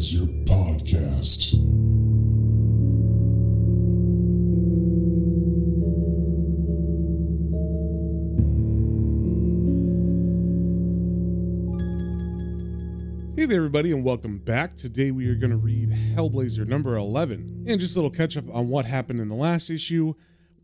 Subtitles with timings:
[0.00, 1.56] Hellblazer Podcast.
[13.36, 14.74] Hey there, everybody, and welcome back.
[14.74, 17.66] Today we are going to read Hellblazer number 11.
[17.68, 20.14] And just a little catch up on what happened in the last issue.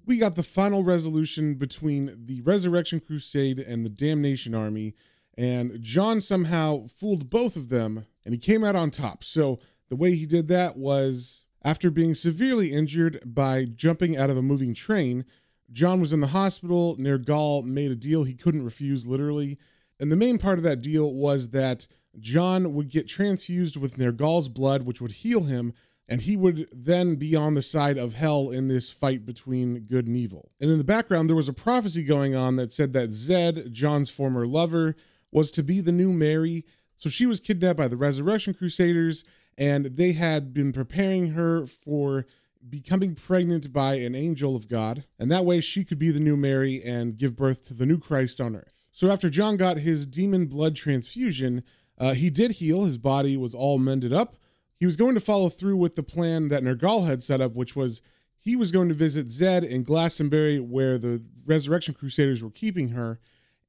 [0.06, 4.94] We got the final resolution between the Resurrection Crusade and the Damnation Army,
[5.36, 9.24] and John somehow fooled both of them, and he came out on top.
[9.24, 14.36] So the way he did that was after being severely injured by jumping out of
[14.36, 15.24] a moving train.
[15.72, 16.96] John was in the hospital.
[16.96, 19.58] Nergal made a deal he couldn't refuse, literally.
[19.98, 21.86] And the main part of that deal was that
[22.18, 25.72] John would get transfused with Nergal's blood, which would heal him,
[26.08, 30.06] and he would then be on the side of hell in this fight between good
[30.06, 30.50] and evil.
[30.60, 34.10] And in the background, there was a prophecy going on that said that Zed, John's
[34.10, 34.94] former lover,
[35.32, 36.64] was to be the new Mary.
[36.96, 39.24] So she was kidnapped by the Resurrection Crusaders,
[39.58, 42.26] and they had been preparing her for
[42.68, 45.04] becoming pregnant by an angel of God.
[45.18, 47.98] And that way she could be the new Mary and give birth to the new
[47.98, 48.86] Christ on earth.
[48.92, 51.62] So after John got his demon blood transfusion,
[51.98, 52.84] uh, he did heal.
[52.84, 54.36] His body was all mended up.
[54.78, 57.76] He was going to follow through with the plan that Nergal had set up, which
[57.76, 58.02] was
[58.38, 63.18] he was going to visit Zed in Glastonbury, where the Resurrection Crusaders were keeping her.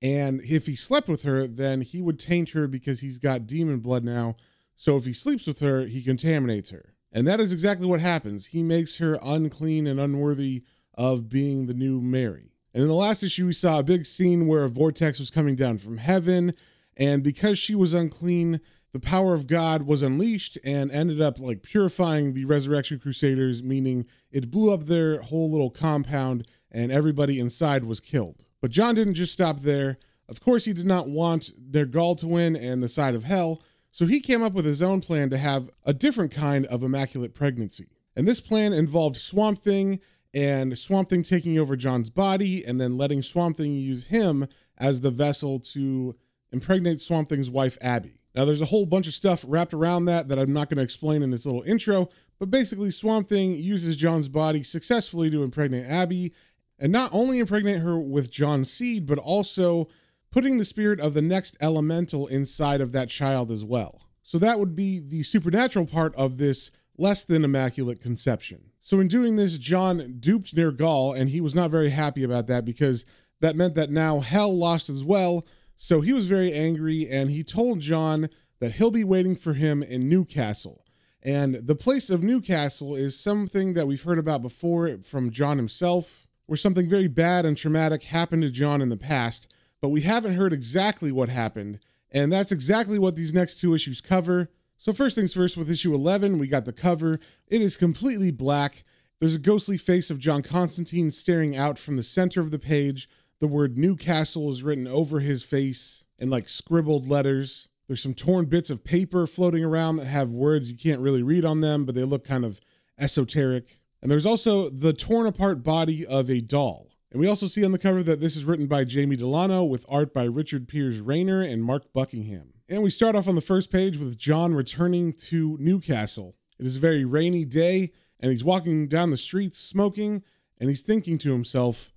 [0.02, 3.80] And if he slept with her, then he would taint her because he's got demon
[3.80, 4.36] blood now.
[4.76, 6.94] So if he sleeps with her, he contaminates her.
[7.12, 8.48] And that is exactly what happens.
[8.48, 12.52] He makes her unclean and unworthy of being the new Mary.
[12.74, 15.56] And in the last issue, we saw a big scene where a vortex was coming
[15.56, 16.54] down from heaven
[16.98, 18.60] and because she was unclean,
[18.92, 24.08] the power of God was unleashed and ended up like purifying the Resurrection Crusaders, meaning
[24.32, 28.46] it blew up their whole little compound and everybody inside was killed.
[28.62, 29.98] But John didn't just stop there.
[30.30, 34.06] Of course, he did not want Nergal to win and the side of hell, so
[34.06, 37.88] he came up with his own plan to have a different kind of immaculate pregnancy.
[38.16, 40.00] And this plan involved Swamp Thing
[40.34, 45.02] and Swamp Thing taking over John's body and then letting Swamp Thing use him as
[45.02, 46.16] the vessel to
[46.52, 48.20] impregnate Swamp Thing's wife, Abby.
[48.36, 50.84] Now, there's a whole bunch of stuff wrapped around that that I'm not going to
[50.84, 55.86] explain in this little intro, but basically, Swamp Thing uses John's body successfully to impregnate
[55.88, 56.34] Abby,
[56.80, 59.88] and not only impregnate her with John's seed, but also
[60.32, 64.02] putting the spirit of the next elemental inside of that child as well.
[64.24, 68.72] So, that would be the supernatural part of this less than immaculate conception.
[68.82, 72.66] So, in doing this, John duped Nergal, and he was not very happy about that
[72.66, 73.06] because
[73.40, 75.46] that meant that now hell lost as well
[75.78, 79.84] so he was very angry and he told John that he'll be waiting for him
[79.84, 80.84] in Newcastle.
[81.22, 86.27] And the place of Newcastle is something that we've heard about before from John himself,
[86.48, 90.36] where something very bad and traumatic happened to John in the past, but we haven't
[90.36, 91.80] heard exactly what happened.
[92.12, 94.50] And that's exactly what these next two issues cover.
[94.78, 97.20] So, first things first, with issue 11, we got the cover.
[97.48, 98.84] It is completely black.
[99.20, 103.10] There's a ghostly face of John Constantine staring out from the center of the page.
[103.40, 107.68] The word Newcastle is written over his face in like scribbled letters.
[107.88, 111.46] There's some torn bits of paper floating around that have words you can't really read
[111.46, 112.60] on them, but they look kind of
[113.00, 113.80] esoteric.
[114.02, 116.90] And there's also the torn apart body of a doll.
[117.12, 119.86] And we also see on the cover that this is written by Jamie Delano with
[119.88, 122.54] art by Richard Piers Rayner and Mark Buckingham.
[122.70, 126.36] And we start off on the first page with John returning to Newcastle.
[126.60, 130.22] It is a very rainy day, and he's walking down the streets smoking,
[130.60, 131.94] and he's thinking to himself,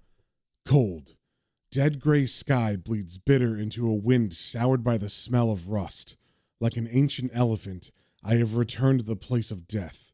[0.64, 1.14] cold.
[1.72, 6.16] Dead gray sky bleeds bitter into a wind soured by the smell of rust.
[6.60, 7.90] Like an ancient elephant,
[8.22, 10.09] I have returned to the place of death.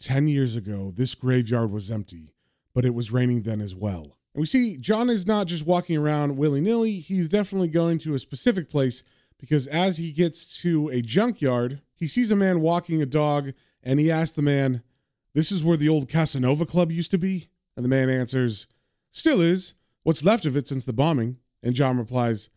[0.00, 2.32] Ten years ago, this graveyard was empty,
[2.74, 4.16] but it was raining then as well.
[4.34, 8.14] And we see John is not just walking around willy nilly, he's definitely going to
[8.14, 9.02] a specific place
[9.38, 13.52] because as he gets to a junkyard, he sees a man walking a dog
[13.82, 14.82] and he asks the man,
[15.34, 17.48] This is where the old Casanova Club used to be?
[17.76, 18.66] And the man answers,
[19.12, 21.38] Still is what's left of it since the bombing.
[21.62, 22.48] And John replies,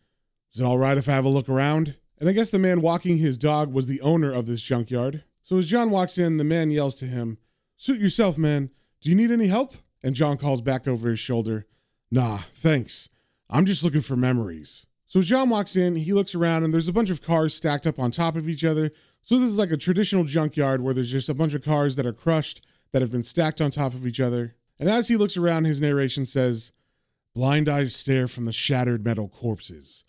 [0.52, 1.96] Is it all right if I have a look around?
[2.18, 5.24] And I guess the man walking his dog was the owner of this junkyard.
[5.42, 7.38] So as John walks in, the man yells to him,
[7.76, 8.70] Suit yourself, man.
[9.00, 9.74] Do you need any help?
[10.02, 11.66] And John calls back over his shoulder,
[12.10, 13.08] Nah, thanks.
[13.50, 14.86] I'm just looking for memories.
[15.06, 17.98] So John walks in, he looks around and there's a bunch of cars stacked up
[17.98, 18.92] on top of each other.
[19.22, 22.06] So this is like a traditional junkyard where there's just a bunch of cars that
[22.06, 24.54] are crushed that have been stacked on top of each other.
[24.78, 26.72] And as he looks around, his narration says,
[27.34, 30.04] Blind eyes stare from the shattered metal corpses.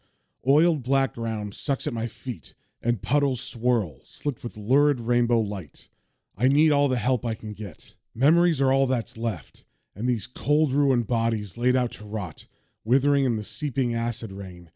[0.48, 2.54] Oiled black ground sucks at my feet,
[2.84, 5.90] and puddles swirl, slicked with lurid rainbow light.
[6.38, 7.96] I need all the help I can get.
[8.14, 9.64] Memories are all that's left,
[9.96, 12.48] and these cold ruined bodies laid out to rot,
[12.84, 14.72] withering in the seeping acid rain.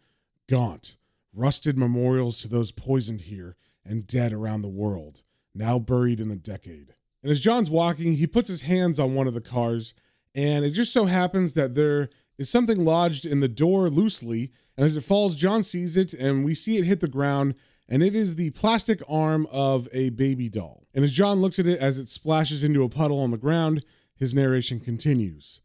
[0.48, 0.96] Gaunt,
[1.34, 5.22] rusted memorials to those poisoned here and dead around the world.
[5.54, 6.94] now buried in the decade.
[7.24, 9.94] And as John's walking, he puts his hands on one of the cars,
[10.36, 14.52] and it just so happens that there is something lodged in the door loosely.
[14.78, 17.56] And as it falls, John sees it, and we see it hit the ground,
[17.90, 20.88] and it is the plastic arm of a baby doll.
[20.94, 23.84] And as John looks at it as it splashes into a puddle on the ground,
[24.16, 25.62] his narration continues.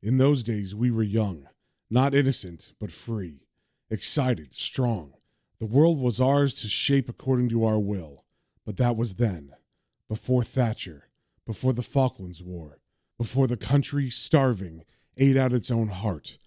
[0.00, 1.48] In those days, we were young,
[1.90, 3.48] not innocent, but free,
[3.90, 5.14] excited, strong.
[5.58, 8.24] The world was ours to shape according to our will.
[8.64, 9.52] But that was then,
[10.08, 11.08] before Thatcher,
[11.46, 12.78] before the Falklands War,
[13.18, 14.84] before the country, starving,
[15.16, 16.38] ate out its own heart,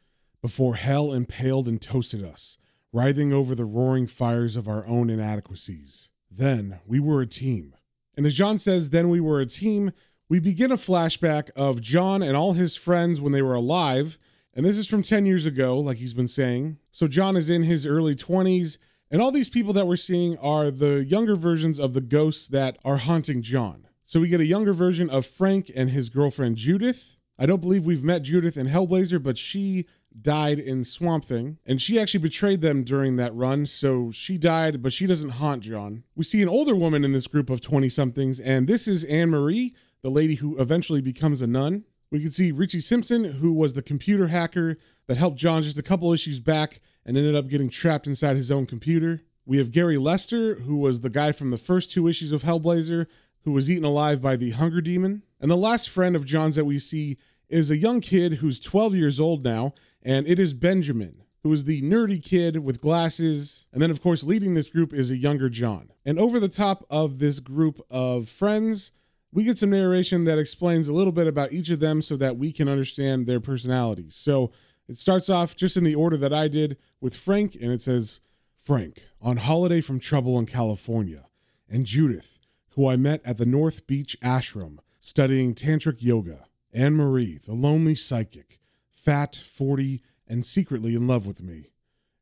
[0.41, 2.57] before hell impaled and toasted us,
[2.97, 6.09] writhing over the roaring fires of our own inadequacies.
[6.31, 7.75] Then we were a team.
[8.15, 9.91] And as John says, then we were a team,
[10.29, 14.17] we begin a flashback of John and all his friends when they were alive.
[14.55, 16.79] And this is from 10 years ago, like he's been saying.
[16.91, 18.79] So John is in his early 20s.
[19.11, 22.79] And all these people that we're seeing are the younger versions of the ghosts that
[22.83, 23.87] are haunting John.
[24.05, 27.17] So we get a younger version of Frank and his girlfriend Judith.
[27.37, 29.85] I don't believe we've met Judith in Hellblazer, but she
[30.21, 34.81] died in Swamp Thing, and she actually betrayed them during that run, so she died,
[34.81, 36.03] but she doesn't haunt John.
[36.15, 39.29] We see an older woman in this group of 20 somethings, and this is Anne
[39.29, 41.83] Marie, the lady who eventually becomes a nun.
[42.11, 44.77] We can see Richie Simpson, who was the computer hacker
[45.07, 48.51] that helped John just a couple issues back and ended up getting trapped inside his
[48.51, 49.21] own computer.
[49.45, 53.07] We have Gary Lester, who was the guy from the first two issues of Hellblazer,
[53.41, 55.23] who was eaten alive by the Hunger Demon.
[55.39, 57.17] And the last friend of John's that we see
[57.49, 61.65] is a young kid who's 12 years old now, and it is Benjamin, who is
[61.65, 63.67] the nerdy kid with glasses.
[63.71, 65.91] And then, of course, leading this group is a younger John.
[66.05, 68.91] And over the top of this group of friends,
[69.31, 72.37] we get some narration that explains a little bit about each of them so that
[72.37, 74.15] we can understand their personalities.
[74.15, 74.51] So
[74.87, 78.21] it starts off just in the order that I did with Frank, and it says
[78.55, 81.27] Frank, on holiday from trouble in California,
[81.69, 82.39] and Judith,
[82.69, 86.45] who I met at the North Beach ashram studying tantric yoga.
[86.73, 88.59] Anne Marie, the lonely psychic,
[89.07, 91.67] fat, 40, and secretly in love with me.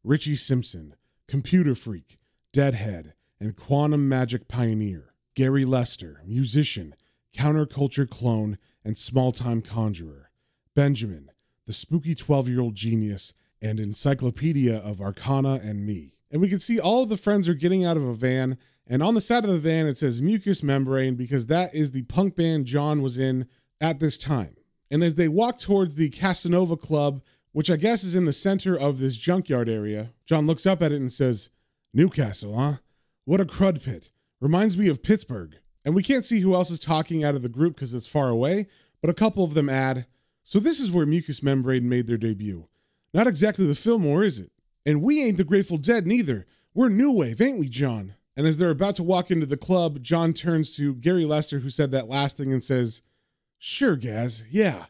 [0.03, 0.93] Richie Simpson,
[1.27, 2.19] computer freak,
[2.53, 5.15] deadhead, and quantum magic pioneer.
[5.33, 6.93] Gary Lester, musician,
[7.35, 10.29] counterculture clone, and small time conjurer.
[10.75, 11.31] Benjamin,
[11.65, 16.13] the spooky 12 year old genius and encyclopedia of arcana and me.
[16.29, 19.01] And we can see all of the friends are getting out of a van, and
[19.01, 22.35] on the side of the van it says mucous membrane because that is the punk
[22.35, 23.47] band John was in
[23.81, 24.55] at this time.
[24.91, 27.21] And as they walk towards the Casanova Club,
[27.51, 30.91] which I guess is in the center of this junkyard area, John looks up at
[30.91, 31.49] it and says,
[31.93, 32.73] Newcastle, huh?
[33.23, 34.09] What a crud pit.
[34.41, 35.55] Reminds me of Pittsburgh.
[35.85, 38.29] And we can't see who else is talking out of the group because it's far
[38.29, 38.67] away,
[39.01, 40.05] but a couple of them add,
[40.43, 42.67] So this is where Mucous Membrane made their debut.
[43.13, 44.51] Not exactly the Fillmore, is it?
[44.85, 46.45] And we ain't the Grateful Dead neither.
[46.73, 48.15] We're New Wave, ain't we, John?
[48.35, 51.69] And as they're about to walk into the club, John turns to Gary Lester, who
[51.69, 53.01] said that last thing, and says,
[53.57, 54.85] Sure, Gaz, yeah.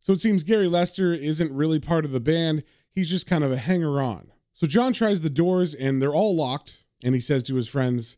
[0.00, 3.52] So it seems Gary Lester isn't really part of the band, he's just kind of
[3.52, 4.32] a hanger on.
[4.54, 8.16] So John tries the doors, and they're all locked, and he says to his friends,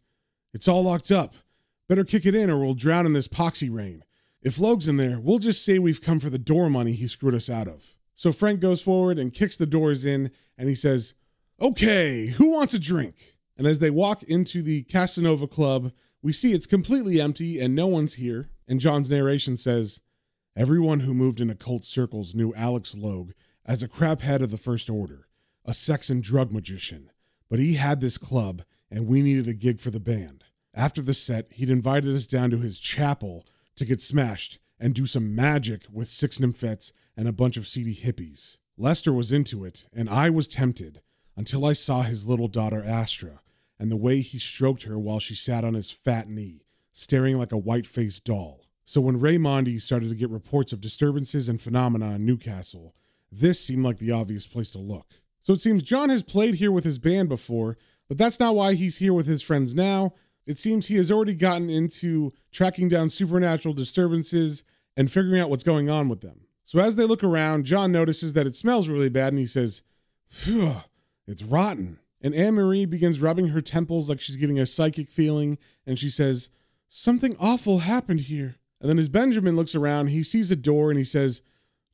[0.54, 1.34] It's all locked up.
[1.88, 4.04] Better kick it in, or we'll drown in this poxy rain.
[4.42, 7.34] If Logue's in there, we'll just say we've come for the door money he screwed
[7.34, 7.94] us out of.
[8.14, 11.14] So Frank goes forward and kicks the doors in, and he says,
[11.60, 13.36] Okay, who wants a drink?
[13.58, 17.86] And as they walk into the Casanova Club, we see it's completely empty and no
[17.86, 18.48] one's here.
[18.70, 20.00] And John's narration says,
[20.56, 23.32] Everyone who moved in occult circles knew Alex Logue
[23.66, 25.26] as a craphead of the First Order,
[25.64, 27.10] a sex and drug magician.
[27.48, 30.44] But he had this club, and we needed a gig for the band.
[30.72, 35.04] After the set, he'd invited us down to his chapel to get smashed and do
[35.04, 38.58] some magic with six nymphets and a bunch of seedy hippies.
[38.76, 41.02] Lester was into it, and I was tempted
[41.36, 43.40] until I saw his little daughter Astra
[43.80, 46.62] and the way he stroked her while she sat on his fat knee,
[46.92, 48.66] staring like a white faced doll.
[48.84, 52.94] So when Raimondi started to get reports of disturbances and phenomena in Newcastle,
[53.30, 55.06] this seemed like the obvious place to look.
[55.40, 57.78] So it seems John has played here with his band before,
[58.08, 60.14] but that's not why he's here with his friends now.
[60.46, 64.64] It seems he has already gotten into tracking down supernatural disturbances
[64.96, 66.40] and figuring out what's going on with them.
[66.64, 69.82] So as they look around, John notices that it smells really bad and he says,
[70.28, 70.76] Phew,
[71.26, 71.98] it's rotten.
[72.20, 76.10] And Anne Marie begins rubbing her temples like she's getting a psychic feeling, and she
[76.10, 76.50] says,
[76.92, 78.56] Something awful happened here.
[78.80, 81.40] And then as Benjamin looks around, he sees a door and he says,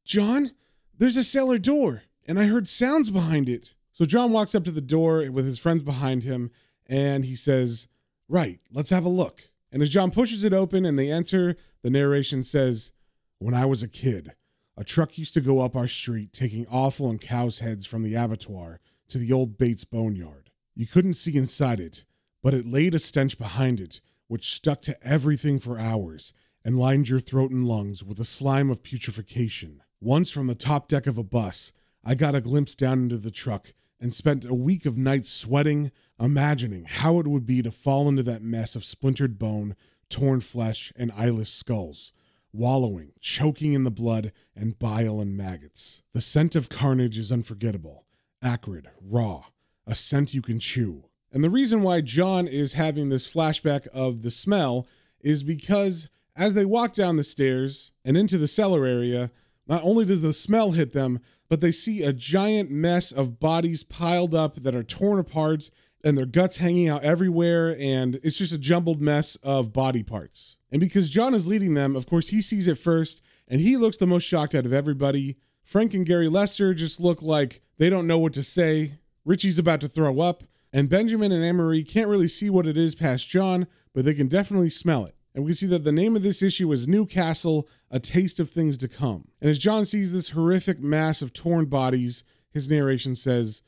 [0.06, 0.52] John,
[0.96, 3.74] there's a cellar door, and I heard sounds behind it.
[3.92, 6.50] So John walks up to the door with his friends behind him,
[6.86, 7.88] and he says,
[8.26, 9.50] Right, let's have a look.
[9.70, 12.92] And as John pushes it open and they enter, the narration says,
[13.38, 14.32] When I was a kid,
[14.78, 18.14] a truck used to go up our street taking offal and cow's heads from the
[18.14, 20.48] abattoir to the old Bates boneyard.
[20.74, 22.04] You couldn't see inside it,
[22.42, 26.32] but it laid a stench behind it which stuck to everything for hours
[26.64, 29.82] and lined your throat and lungs with a slime of putrefaction.
[30.00, 31.72] Once from the top deck of a bus,
[32.04, 35.90] I got a glimpse down into the truck and spent a week of nights sweating,
[36.20, 39.74] imagining how it would be to fall into that mess of splintered bone,
[40.08, 42.12] torn flesh, and eyeless skulls,
[42.52, 46.02] wallowing, choking in the blood and bile and maggots.
[46.12, 48.04] The scent of carnage is unforgettable,
[48.42, 49.44] acrid, raw,
[49.86, 51.05] a scent you can chew.
[51.32, 54.86] And the reason why John is having this flashback of the smell
[55.20, 59.30] is because as they walk down the stairs and into the cellar area,
[59.66, 63.82] not only does the smell hit them, but they see a giant mess of bodies
[63.82, 65.70] piled up that are torn apart
[66.04, 67.76] and their guts hanging out everywhere.
[67.78, 70.56] And it's just a jumbled mess of body parts.
[70.70, 73.96] And because John is leading them, of course, he sees it first and he looks
[73.96, 75.36] the most shocked out of everybody.
[75.62, 78.98] Frank and Gary Lester just look like they don't know what to say.
[79.24, 82.94] Richie's about to throw up, and Benjamin and Anne-Marie can't really see what it is
[82.94, 85.14] past John, but they can definitely smell it.
[85.34, 88.50] And we can see that the name of this issue is Newcastle, A Taste of
[88.50, 89.28] Things to Come.
[89.40, 93.62] And as John sees this horrific mass of torn bodies, his narration says,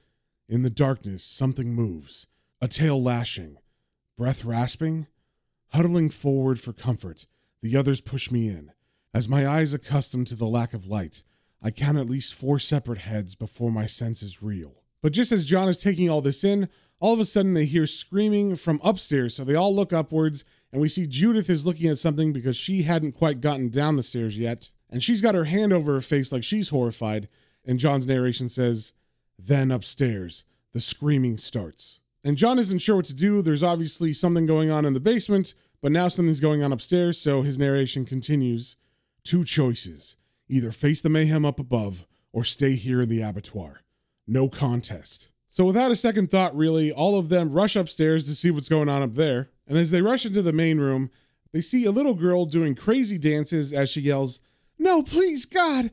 [0.48, 2.26] In the darkness, something moves,
[2.62, 3.58] a tail lashing,
[4.16, 5.08] breath rasping,
[5.72, 7.26] huddling forward for comfort.
[7.60, 8.72] The others push me in.
[9.12, 11.22] As my eyes accustomed to the lack of light,
[11.62, 14.82] I count at least four separate heads before my senses reel.
[15.02, 16.68] But just as John is taking all this in,
[17.00, 19.34] all of a sudden they hear screaming from upstairs.
[19.34, 22.82] So they all look upwards, and we see Judith is looking at something because she
[22.82, 24.72] hadn't quite gotten down the stairs yet.
[24.90, 27.28] And she's got her hand over her face like she's horrified.
[27.64, 28.92] And John's narration says,
[29.38, 32.00] Then upstairs, the screaming starts.
[32.24, 33.42] And John isn't sure what to do.
[33.42, 37.18] There's obviously something going on in the basement, but now something's going on upstairs.
[37.20, 38.76] So his narration continues
[39.24, 40.16] Two choices
[40.48, 43.82] either face the mayhem up above or stay here in the abattoir.
[44.26, 45.28] No contest.
[45.48, 48.88] So, without a second thought, really, all of them rush upstairs to see what's going
[48.88, 49.48] on up there.
[49.66, 51.10] And as they rush into the main room,
[51.52, 54.40] they see a little girl doing crazy dances as she yells,
[54.78, 55.90] No, please, God!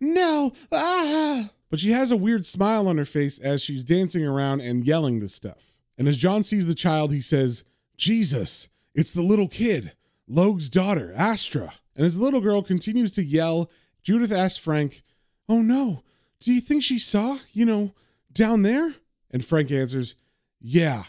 [0.00, 0.52] No!
[0.72, 1.50] Ah!
[1.70, 5.20] But she has a weird smile on her face as she's dancing around and yelling
[5.20, 5.78] this stuff.
[5.98, 7.64] And as John sees the child, he says,
[7.98, 9.92] Jesus, it's the little kid,
[10.26, 11.74] Logue's daughter, Astra.
[11.94, 13.70] And as the little girl continues to yell,
[14.02, 15.02] Judith asks Frank,
[15.48, 16.02] Oh no,
[16.40, 17.92] do you think she saw, you know,
[18.32, 18.94] down there?
[19.30, 20.14] And Frank answers,
[20.60, 21.04] Yeah,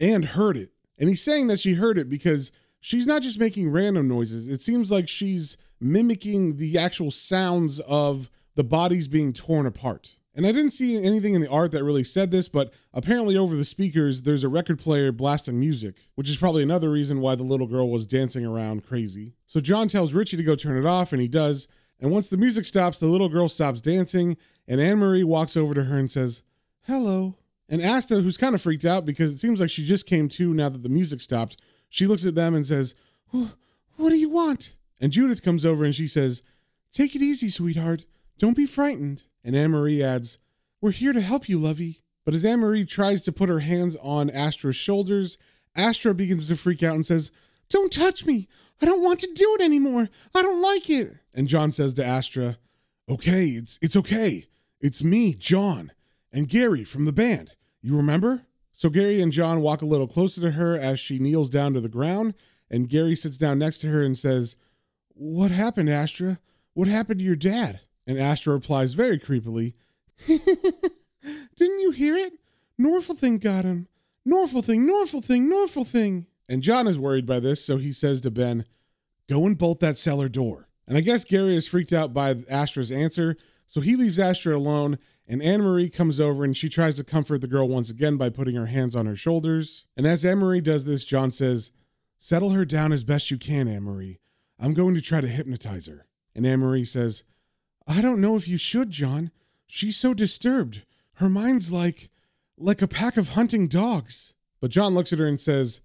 [0.00, 0.70] and heard it.
[0.98, 4.48] And he's saying that she heard it because she's not just making random noises.
[4.48, 10.18] It seems like she's mimicking the actual sounds of the bodies being torn apart.
[10.36, 13.54] And I didn't see anything in the art that really said this, but apparently over
[13.54, 17.44] the speakers, there's a record player blasting music, which is probably another reason why the
[17.44, 19.34] little girl was dancing around crazy.
[19.46, 21.68] So John tells Richie to go turn it off, and he does.
[22.00, 25.72] And once the music stops, the little girl stops dancing, and Anne Marie walks over
[25.72, 26.42] to her and says,
[26.86, 27.36] Hello.
[27.68, 30.52] And Astra, who's kind of freaked out because it seems like she just came to
[30.52, 31.56] now that the music stopped,
[31.88, 32.94] she looks at them and says,
[33.30, 34.76] What do you want?
[35.00, 36.42] And Judith comes over and she says,
[36.92, 38.04] Take it easy, sweetheart.
[38.38, 39.24] Don't be frightened.
[39.42, 40.38] And Anne Marie adds,
[40.82, 42.02] We're here to help you, lovey.
[42.24, 45.38] But as Anne Marie tries to put her hands on Astra's shoulders,
[45.74, 47.30] Astra begins to freak out and says,
[47.70, 48.46] Don't touch me.
[48.82, 50.10] I don't want to do it anymore.
[50.34, 51.16] I don't like it.
[51.34, 52.58] And John says to Astra,
[53.08, 54.44] Okay, it's it's okay.
[54.80, 55.92] It's me, John,
[56.34, 57.52] and Gary from the band.
[57.80, 58.42] You remember?
[58.72, 61.80] So Gary and John walk a little closer to her as she kneels down to
[61.80, 62.34] the ground,
[62.68, 64.56] and Gary sits down next to her and says,
[65.14, 66.40] What happened, Astra?
[66.74, 67.80] What happened to your dad?
[68.04, 69.74] And Astra replies very creepily,
[70.26, 72.32] Didn't you hear it?
[72.78, 73.86] Norful thing got him.
[74.28, 76.26] Norful thing, Norful thing, Norful thing.
[76.48, 78.64] And John is worried by this, so he says to Ben,
[79.28, 80.68] Go and bolt that cellar door.
[80.86, 83.36] And I guess Gary is freaked out by Astra's answer,
[83.66, 87.40] so he leaves Astra alone, and Anne Marie comes over and she tries to comfort
[87.40, 89.86] the girl once again by putting her hands on her shoulders.
[89.96, 91.72] And as Anne Marie does this, John says,
[92.18, 94.20] Settle her down as best you can, Anne Marie.
[94.58, 96.06] I'm going to try to hypnotize her.
[96.34, 97.24] And Anne Marie says,
[97.86, 99.30] I don't know if you should, John.
[99.66, 100.82] She's so disturbed.
[101.14, 102.10] Her mind's like
[102.56, 104.34] like a pack of hunting dogs.
[104.60, 105.80] But John looks at her and says,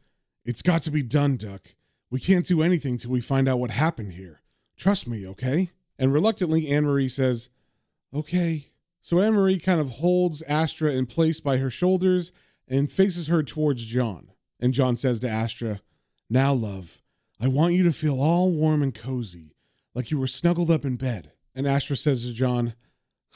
[0.45, 1.75] It's got to be done, Duck.
[2.09, 4.41] We can't do anything till we find out what happened here.
[4.77, 5.71] Trust me, okay?
[5.97, 7.49] And reluctantly, Anne Marie says,
[8.13, 8.67] Okay.
[9.01, 12.31] So Anne Marie kind of holds Astra in place by her shoulders
[12.67, 14.31] and faces her towards John.
[14.59, 15.81] And John says to Astra,
[16.29, 17.01] Now, love,
[17.39, 19.55] I want you to feel all warm and cozy,
[19.93, 21.31] like you were snuggled up in bed.
[21.55, 22.73] And Astra says to John,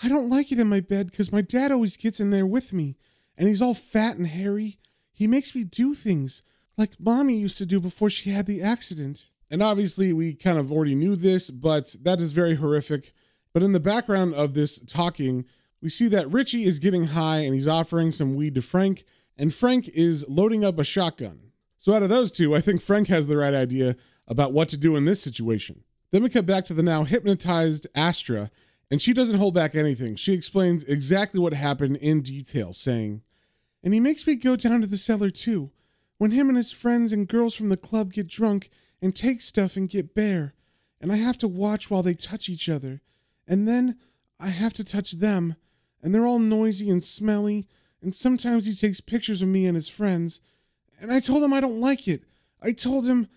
[0.02, 2.74] I don't like it in my bed because my dad always gets in there with
[2.74, 2.98] me,
[3.38, 4.80] and he's all fat and hairy.
[5.12, 6.42] He makes me do things
[6.78, 9.30] like mommy used to do before she had the accident.
[9.52, 13.14] And obviously, we kind of already knew this, but that is very horrific.
[13.54, 15.46] But in the background of this talking,
[15.82, 19.04] we see that Richie is getting high and he's offering some weed to Frank,
[19.38, 21.52] and Frank is loading up a shotgun.
[21.78, 23.96] So out of those two, I think Frank has the right idea
[24.28, 25.84] about what to do in this situation.
[26.12, 28.50] Then we cut back to the now hypnotized Astra,
[28.90, 30.16] and she doesn't hold back anything.
[30.16, 33.22] She explains exactly what happened in detail, saying,
[33.84, 35.72] And he makes me go down to the cellar too.
[36.18, 38.70] When him and his friends and girls from the club get drunk
[39.02, 40.54] and take stuff and get bare,
[41.02, 43.02] and I have to watch while they touch each other.
[43.48, 43.98] And then
[44.40, 45.56] I have to touch them,
[46.02, 47.68] and they're all noisy and smelly,
[48.02, 50.42] and sometimes he takes pictures of me and his friends.
[51.00, 52.24] And I told him I don't like it.
[52.62, 53.28] I told him,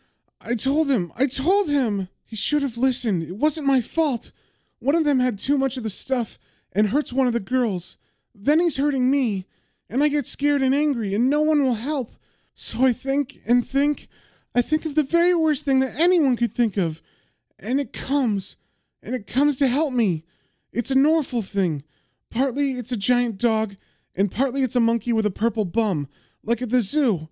[0.41, 2.09] I told him, I told him.
[2.25, 3.23] He should have listened.
[3.23, 4.33] It wasn't my fault.
[4.81, 6.39] One of them had too much of the stuff
[6.73, 7.99] and hurts one of the girls.
[8.35, 9.47] Then he's hurting me,
[9.89, 12.17] and I get scared and angry, and no one will help.
[12.55, 14.09] So I think and think.
[14.55, 17.01] I think of the very worst thing that anyone could think of.
[17.59, 18.57] And it comes.
[19.07, 20.25] And it comes to help me.
[20.73, 21.85] It's a Norful thing.
[22.29, 23.77] Partly it's a giant dog,
[24.17, 26.09] and partly it's a monkey with a purple bum,
[26.43, 27.29] like at the zoo.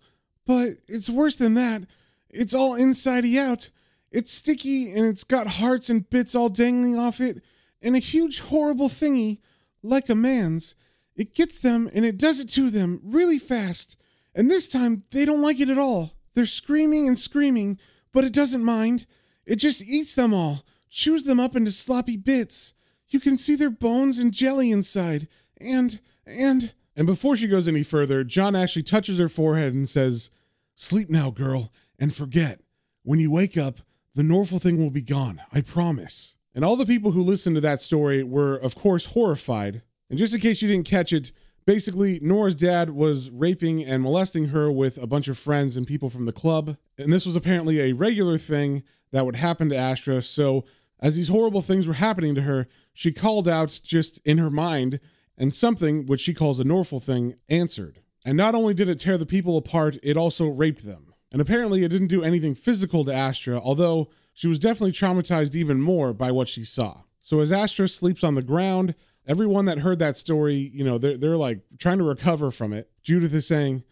[0.46, 1.82] But it's worse than that.
[2.30, 3.70] It's all insidey out.
[4.12, 7.42] It's sticky and it's got hearts and bits all dangling off it,
[7.82, 9.40] and a huge horrible thingy,
[9.82, 10.76] like a man's.
[11.16, 13.96] It gets them and it does it to them really fast.
[14.32, 16.12] And this time they don't like it at all.
[16.34, 17.80] They're screaming and screaming,
[18.12, 19.06] but it doesn't mind.
[19.44, 20.64] It just eats them all,
[20.94, 22.72] chews them up into sloppy bits.
[23.08, 25.28] You can see their bones and jelly inside.
[25.60, 26.72] And, and.
[26.96, 30.30] And before she goes any further, John actually touches her forehead and says,
[30.76, 32.60] Sleep now, girl, and forget.
[33.02, 33.80] When you wake up,
[34.14, 36.36] the Norful thing will be gone, I promise.
[36.54, 39.82] And all the people who listened to that story were, of course, horrified.
[40.08, 41.32] And just in case you didn't catch it,
[41.66, 46.10] basically, Nora's dad was raping and molesting her with a bunch of friends and people
[46.10, 46.76] from the club.
[46.96, 50.22] And this was apparently a regular thing that would happen to Astra.
[50.22, 50.64] So,
[51.04, 55.00] as these horrible things were happening to her, she called out just in her mind,
[55.36, 58.00] and something, which she calls a Norful thing, answered.
[58.24, 61.12] And not only did it tear the people apart, it also raped them.
[61.30, 65.78] And apparently, it didn't do anything physical to Astra, although she was definitely traumatized even
[65.78, 67.02] more by what she saw.
[67.20, 68.94] So, as Astra sleeps on the ground,
[69.26, 72.90] everyone that heard that story, you know, they're, they're like trying to recover from it.
[73.02, 73.84] Judith is saying,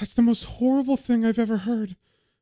[0.00, 1.94] That's the most horrible thing I've ever heard.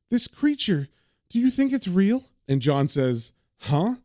[0.08, 0.88] This creature,
[1.28, 2.22] do you think it's real?
[2.48, 3.96] And John says, Huh?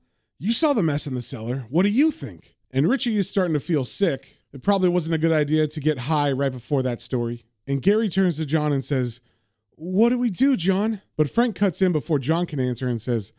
[0.42, 1.66] You saw the mess in the cellar.
[1.70, 2.56] What do you think?
[2.72, 4.38] And Richie is starting to feel sick.
[4.54, 7.44] It probably wasn't a good idea to get high right before that story.
[7.68, 9.20] And Gary turns to John and says,
[9.76, 11.02] What do we do, John?
[11.18, 13.34] But Frank cuts in before John can answer and says,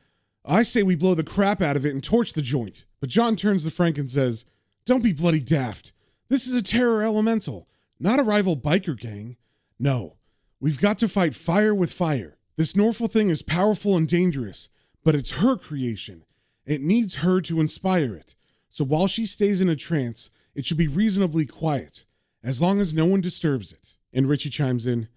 [0.44, 2.84] I say we blow the crap out of it and torch the joint.
[3.00, 4.44] But John turns to Frank and says,
[4.84, 5.94] Don't be bloody daft.
[6.28, 7.66] This is a terror elemental,
[7.98, 9.38] not a rival biker gang.
[9.78, 10.18] No,
[10.60, 12.36] we've got to fight fire with fire.
[12.58, 14.68] This Norful thing is powerful and dangerous,
[15.02, 16.24] but it's her creation.
[16.70, 18.36] It needs her to inspire it.
[18.68, 22.04] So while she stays in a trance, it should be reasonably quiet,
[22.44, 23.96] as long as no one disturbs it.
[24.12, 25.08] And Richie chimes in,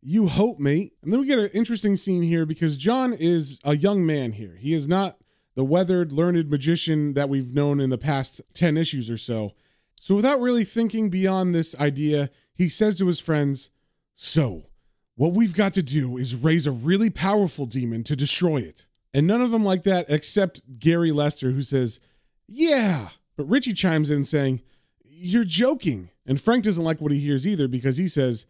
[0.00, 0.92] You hope, mate.
[1.02, 4.54] And then we get an interesting scene here because John is a young man here.
[4.56, 5.18] He is not
[5.56, 9.50] the weathered, learned magician that we've known in the past 10 issues or so.
[10.00, 13.70] So without really thinking beyond this idea, he says to his friends,
[14.14, 14.66] So,
[15.16, 18.86] what we've got to do is raise a really powerful demon to destroy it.
[19.12, 22.00] And none of them like that except Gary Lester, who says,
[22.46, 23.08] Yeah.
[23.36, 24.62] But Richie chimes in saying,
[25.04, 26.10] You're joking.
[26.26, 28.46] And Frank doesn't like what he hears either because he says,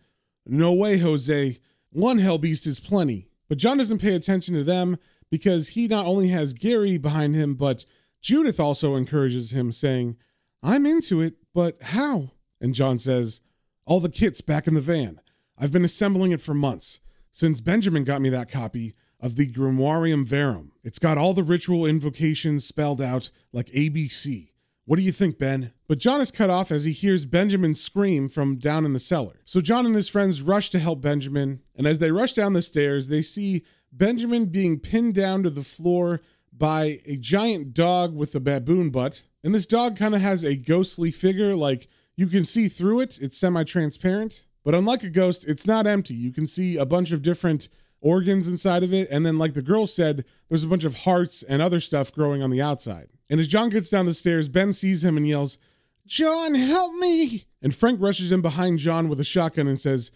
[0.46, 1.58] No way, Jose.
[1.90, 3.28] One hell beast is plenty.
[3.48, 4.96] But John doesn't pay attention to them
[5.30, 7.84] because he not only has Gary behind him, but
[8.20, 10.16] Judith also encourages him, saying,
[10.62, 12.32] I'm into it, but how?
[12.60, 13.40] And John says,
[13.86, 15.20] All the kit's back in the van.
[15.58, 17.00] I've been assembling it for months.
[17.32, 20.72] Since Benjamin got me that copy, of the Grimorium Verum.
[20.82, 24.48] It's got all the ritual invocations spelled out like ABC.
[24.86, 25.72] What do you think, Ben?
[25.86, 29.40] But John is cut off as he hears Benjamin scream from down in the cellar.
[29.44, 32.62] So John and his friends rush to help Benjamin, and as they rush down the
[32.62, 36.20] stairs, they see Benjamin being pinned down to the floor
[36.52, 39.22] by a giant dog with a baboon butt.
[39.44, 43.18] And this dog kind of has a ghostly figure, like you can see through it,
[43.20, 44.46] it's semi transparent.
[44.64, 46.14] But unlike a ghost, it's not empty.
[46.14, 47.68] You can see a bunch of different
[48.00, 49.08] organs inside of it.
[49.10, 52.42] And then, like the girl said, there's a bunch of hearts and other stuff growing
[52.42, 53.08] on the outside.
[53.28, 55.58] And as John gets down the stairs, Ben sees him and yells,
[56.06, 57.44] John, help me!
[57.62, 60.10] And Frank rushes in behind John with a shotgun and says,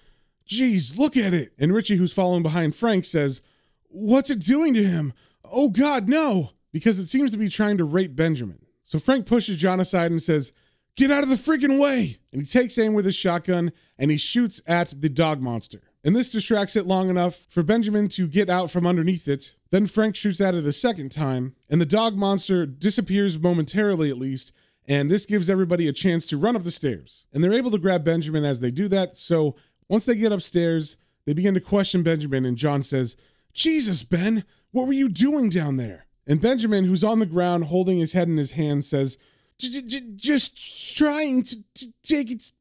[0.46, 1.52] Geez, look at it.
[1.58, 3.40] And Richie, who's following behind Frank, says,
[3.88, 5.12] What's it doing to him?
[5.44, 6.50] Oh God, no!
[6.72, 8.66] Because it seems to be trying to rape Benjamin.
[8.82, 10.52] So Frank pushes John aside and says,
[10.96, 12.16] Get out of the freaking way!
[12.32, 15.82] And he takes aim with his shotgun and he shoots at the dog monster.
[16.04, 19.56] And this distracts it long enough for Benjamin to get out from underneath it.
[19.70, 24.18] Then Frank shoots at it a second time, and the dog monster disappears momentarily at
[24.18, 24.52] least,
[24.86, 27.26] and this gives everybody a chance to run up the stairs.
[27.32, 29.56] And they're able to grab Benjamin as they do that, so
[29.88, 33.16] once they get upstairs, They begin to question Benjamin, and John says,
[33.52, 36.06] Jesus, Ben, what were you doing down there?
[36.26, 39.18] And Benjamin, who's on the ground holding his head in his hand, says,
[39.58, 41.56] Just trying to
[42.02, 42.52] take its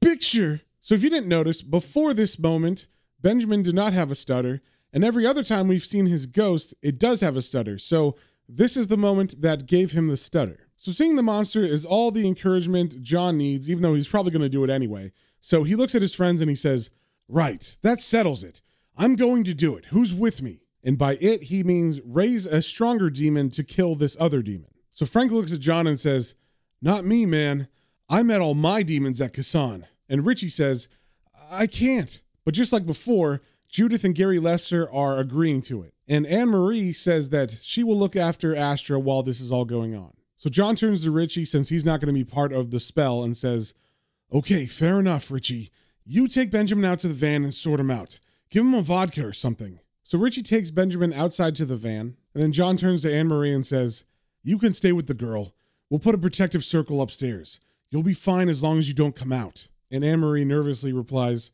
[0.00, 0.60] picture.
[0.82, 2.88] So if you didn't notice, before this moment,
[3.20, 4.60] Benjamin did not have a stutter,
[4.92, 7.78] and every other time we've seen his ghost, it does have a stutter.
[7.78, 8.16] So
[8.48, 10.68] this is the moment that gave him the stutter.
[10.76, 14.42] So seeing the monster is all the encouragement John needs, even though he's probably going
[14.42, 15.12] to do it anyway.
[15.40, 16.90] So he looks at his friends and he says,
[17.28, 18.60] Right, that settles it.
[18.96, 19.86] I'm going to do it.
[19.86, 20.62] Who's with me?
[20.82, 24.70] And by it, he means raise a stronger demon to kill this other demon.
[24.92, 26.34] So Frank looks at John and says,
[26.82, 27.68] Not me, man.
[28.08, 29.84] I met all my demons at Khe Sanh.
[30.12, 30.88] And Richie says,
[31.50, 32.20] I can't.
[32.44, 35.94] But just like before, Judith and Gary Lester are agreeing to it.
[36.06, 39.94] And Anne Marie says that she will look after Astra while this is all going
[39.96, 40.12] on.
[40.36, 43.24] So John turns to Richie since he's not going to be part of the spell
[43.24, 43.72] and says,
[44.30, 45.70] Okay, fair enough, Richie.
[46.04, 48.18] You take Benjamin out to the van and sort him out.
[48.50, 49.80] Give him a vodka or something.
[50.04, 53.54] So Richie takes Benjamin outside to the van, and then John turns to Anne Marie
[53.54, 54.04] and says,
[54.42, 55.54] You can stay with the girl.
[55.88, 57.60] We'll put a protective circle upstairs.
[57.90, 59.68] You'll be fine as long as you don't come out.
[59.92, 61.52] And Anne Marie nervously replies,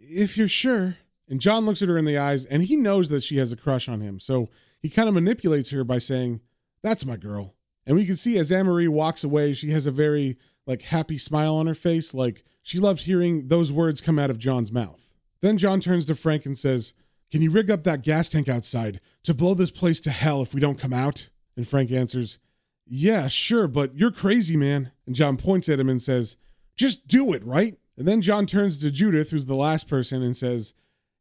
[0.00, 0.96] If you're sure.
[1.28, 3.56] And John looks at her in the eyes, and he knows that she has a
[3.56, 4.20] crush on him.
[4.20, 4.48] So
[4.80, 6.40] he kind of manipulates her by saying,
[6.82, 7.54] That's my girl.
[7.86, 11.18] And we can see as Anne Marie walks away, she has a very like happy
[11.18, 15.14] smile on her face, like she loved hearing those words come out of John's mouth.
[15.40, 16.94] Then John turns to Frank and says,
[17.30, 20.54] can you rig up that gas tank outside to blow this place to hell if
[20.54, 21.30] we don't come out?
[21.56, 22.38] And Frank answers,
[22.86, 24.92] Yeah, sure, but you're crazy, man.
[25.06, 26.36] And John points at him and says,
[26.76, 27.76] Just do it, right?
[27.96, 30.74] And then John turns to Judith, who's the last person, and says,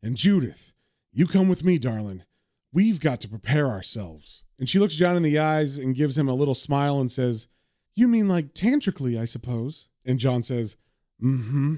[0.03, 0.73] And Judith,
[1.13, 2.23] you come with me, darling.
[2.73, 4.43] We've got to prepare ourselves.
[4.59, 7.47] And she looks John in the eyes and gives him a little smile and says,
[7.95, 9.87] You mean like tantrically, I suppose?
[10.05, 10.75] And John says,
[11.23, 11.75] Mm hmm.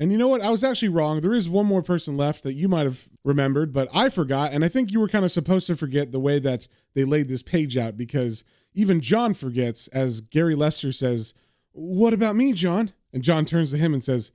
[0.00, 0.40] And you know what?
[0.40, 1.20] I was actually wrong.
[1.20, 4.50] There is one more person left that you might have remembered, but I forgot.
[4.50, 7.28] And I think you were kind of supposed to forget the way that they laid
[7.28, 11.34] this page out because even John forgets, as Gary Lester says,
[11.72, 12.92] What about me, John?
[13.12, 14.32] And John turns to him and says,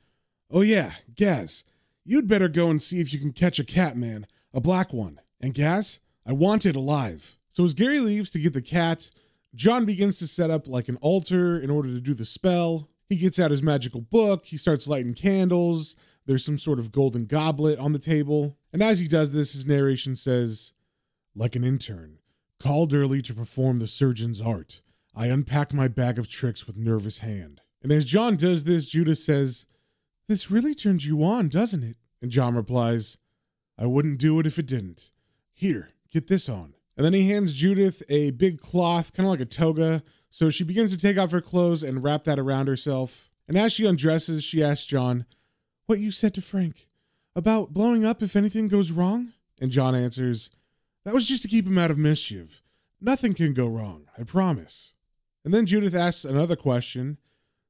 [0.52, 1.64] Oh, yeah, Gaz,
[2.04, 5.20] you'd better go and see if you can catch a cat, man, a black one.
[5.42, 7.38] And Gaz, I want it alive.
[7.52, 9.10] So as Gary leaves to get the cat,
[9.56, 12.90] John begins to set up like an altar in order to do the spell.
[13.08, 15.96] He gets out his magical book, he starts lighting candles.
[16.26, 18.58] There's some sort of golden goblet on the table.
[18.74, 20.74] And as he does this, his narration says,
[21.36, 22.18] Like an intern,
[22.60, 24.82] called early to perform the surgeon's art,
[25.16, 27.62] I unpack my bag of tricks with nervous hand.
[27.86, 29.68] And as John does this, Judith says,
[30.28, 31.98] This really turns you on, doesn't it?
[32.20, 33.20] And John replies,
[33.78, 35.12] I wouldn't do it if it didn't.
[35.54, 36.74] Here, get this on.
[36.98, 40.64] And then he hands Judith a big cloth, kind of like a toga, so she
[40.64, 43.30] begins to take off her clothes and wrap that around herself.
[43.48, 45.28] And as she undresses, she asks John,
[45.86, 46.88] What you said to Frank
[47.36, 49.34] about blowing up if anything goes wrong?
[49.62, 50.50] And John answers,
[51.04, 52.64] That was just to keep him out of mischief.
[53.00, 54.94] Nothing can go wrong, I promise.
[55.44, 57.20] And then Judith asks another question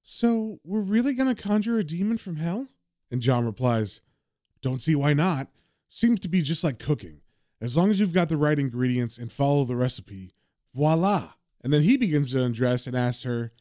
[0.08, 2.68] So, we're really going to conjure a demon from hell?
[3.10, 4.02] And John replies,
[4.62, 5.48] Don't see why not.
[5.89, 7.22] Seems to be just like cooking.
[7.60, 10.30] As long as you've got the right ingredients and follow the recipe,
[10.76, 11.32] voila,
[11.63, 13.52] and then he begins to undress and asks her,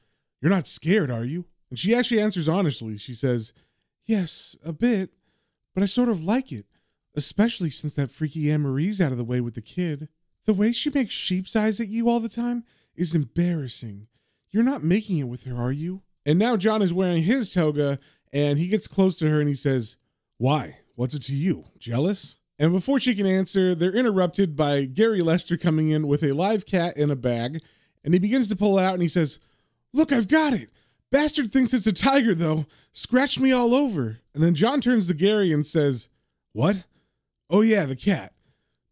[0.43, 1.47] You're not scared, are you?
[1.71, 2.99] And she actually answers honestly.
[2.99, 3.55] She says,
[4.05, 5.15] Yes, a bit,
[5.73, 6.67] but I sort of like it,
[7.15, 10.09] especially since that freaky Anne Marie's out of the way with the kid.
[10.45, 14.09] The way she makes sheep's eyes at you all the time is embarrassing.
[14.51, 16.03] You're not making it with her, are you?
[16.27, 17.99] And now John is wearing his toga
[18.33, 19.97] and he gets close to her and he says,
[20.39, 20.79] Why?
[20.95, 21.65] What's it to you?
[21.79, 22.39] Jealous?
[22.59, 26.67] And before she can answer, they're interrupted by Gary Lester coming in with a live
[26.67, 27.61] cat in a bag
[28.05, 29.39] and he begins to pull it out and he says,
[29.93, 30.71] Look, I've got it.
[31.11, 32.67] Bastard thinks it's a tiger, though.
[32.93, 34.19] Scratched me all over.
[34.35, 36.09] And then John turns to Gary and says,
[36.53, 36.85] What?
[37.49, 38.33] Oh, yeah, the cat.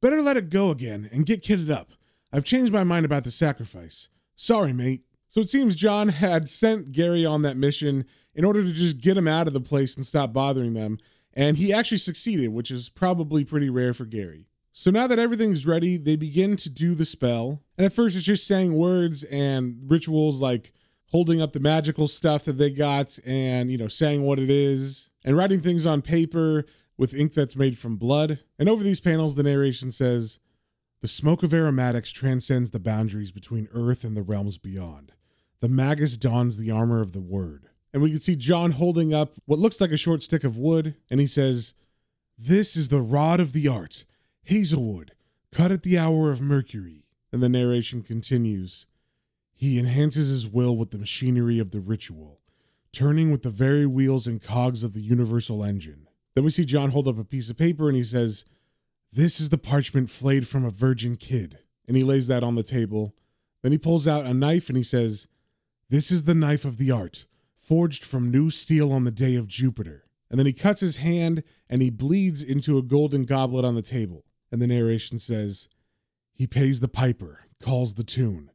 [0.01, 1.91] Better let it go again and get kitted up.
[2.33, 4.09] I've changed my mind about the sacrifice.
[4.37, 5.03] Sorry, mate.
[5.33, 9.17] So it seems John had sent Gary on that mission in order to just get
[9.17, 10.99] him out of the place and stop bothering them.
[11.33, 14.47] And he actually succeeded, which is probably pretty rare for Gary.
[14.75, 17.63] So now that everything's ready, they begin to do the spell.
[17.79, 20.75] And at first, it's just saying words and rituals like
[21.07, 25.09] holding up the magical stuff that they got and, you know, saying what it is
[25.25, 26.67] and writing things on paper
[26.99, 28.41] with ink that's made from blood.
[28.59, 30.41] And over these panels, the narration says,
[31.01, 35.13] The smoke of aromatics transcends the boundaries between earth and the realms beyond.
[35.63, 37.69] The magus dons the armor of the word.
[37.95, 40.97] And we can see John holding up what looks like a short stick of wood,
[41.09, 41.75] and he says,
[42.37, 44.05] This is the rod of the art
[44.43, 45.13] Hazelwood,
[45.53, 47.05] cut at the hour of Mercury.
[47.33, 48.87] And the narration continues.
[49.55, 52.41] He enhances his will with the machinery of the ritual,
[52.93, 56.09] turning with the very wheels and cogs of the universal engine.
[56.35, 58.45] Then we see John hold up a piece of paper and he says,
[59.13, 61.61] This is the parchment flayed from a virgin kid.
[61.87, 63.15] And he lays that on the table.
[63.63, 65.29] Then he pulls out a knife and he says,
[65.89, 69.49] This is the knife of the art, forged from new steel on the day of
[69.49, 70.05] Jupiter.
[70.31, 73.83] And then he cuts his hand and he bleeds into a golden goblet on the
[73.83, 74.25] table.
[74.51, 75.69] And the narration says,
[76.35, 78.51] He pays the piper, calls the tune,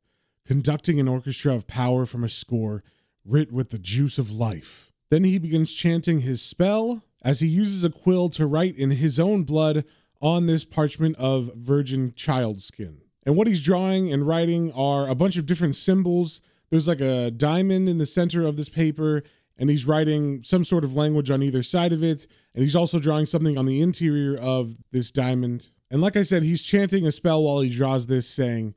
[0.46, 2.84] conducting an orchestra of power from a score
[3.24, 4.92] writ with the juice of life.
[5.10, 9.20] Then he begins chanting his spell as he uses a quill to write in his
[9.20, 9.86] own blood
[10.22, 13.02] on this parchment of virgin child skin.
[13.26, 16.42] And what he's drawing and writing are a bunch of different symbols.
[16.70, 19.24] There's like a diamond in the center of this paper,
[19.58, 22.28] and he's writing some sort of language on either side of it.
[22.54, 25.68] And he's also drawing something on the interior of this diamond.
[25.90, 28.76] And like I said, he's chanting a spell while he draws this, saying,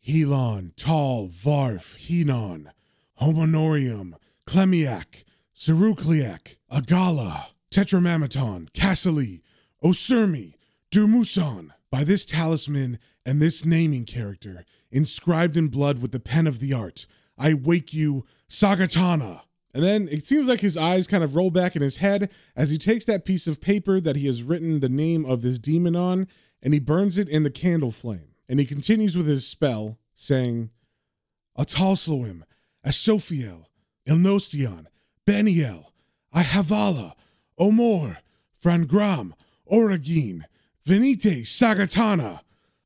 [0.00, 2.66] Helon, Tal, Varf, Henon,
[3.20, 4.14] Homonorium,
[4.46, 5.24] Clemiac,
[5.56, 9.42] Cerukliac, Agala, Tetramamaton, Cassili,
[9.82, 10.54] Osurmi,
[10.90, 11.70] Durmuson.
[11.90, 16.72] By this talisman and this naming character, inscribed in blood with the pen of the
[16.72, 17.06] art,
[17.40, 19.40] I wake you, Sagatana.
[19.72, 22.70] And then it seems like his eyes kind of roll back in his head as
[22.70, 25.96] he takes that piece of paper that he has written the name of this demon
[25.96, 26.28] on
[26.62, 28.34] and he burns it in the candle flame.
[28.48, 30.70] And he continues with his spell, saying,
[31.56, 32.42] Atalsloim,
[32.84, 33.66] Asophiel,
[34.06, 34.86] Ilnostion,
[35.26, 35.86] Beniel,
[36.34, 37.14] Ihavala,
[37.58, 38.18] Omor,
[38.62, 39.32] Frangram,
[39.70, 40.42] Oragine,
[40.84, 42.40] Venite Sagatana.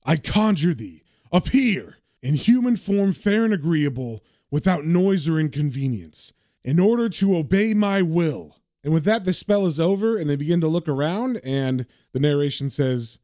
[0.05, 4.23] I conjure thee, appear, in human form fair and agreeable,
[4.55, 8.61] without noise or inconvenience, in order to obey my will.
[8.85, 12.21] And with that, the spell is over, and they begin to look around, and the
[12.21, 13.19] narration says,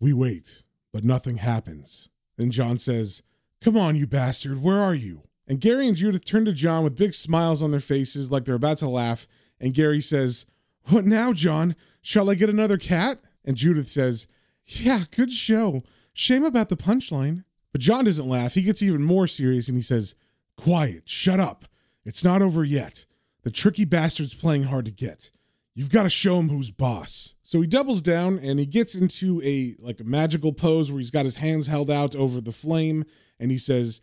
[0.00, 2.10] We wait, but nothing happens.
[2.36, 3.22] Then John says,
[3.60, 5.22] Come on, you bastard, where are you?
[5.46, 8.56] And Gary and Judith turn to John with big smiles on their faces like they're
[8.56, 9.28] about to laugh.
[9.60, 10.46] And Gary says,
[10.88, 11.76] What now, John?
[12.00, 13.20] Shall I get another cat?
[13.44, 14.26] And Judith says,
[14.66, 15.84] Yeah, good show.
[16.12, 17.44] Shame about the punchline.
[17.70, 18.54] But John doesn't laugh.
[18.54, 20.16] He gets even more serious and he says,
[20.62, 21.64] Quiet, shut up.
[22.04, 23.04] It's not over yet.
[23.42, 25.32] The tricky bastard's playing hard to get.
[25.74, 27.34] You've got to show him who's boss.
[27.42, 31.10] So he doubles down and he gets into a like a magical pose where he's
[31.10, 33.04] got his hands held out over the flame
[33.40, 34.02] and he says,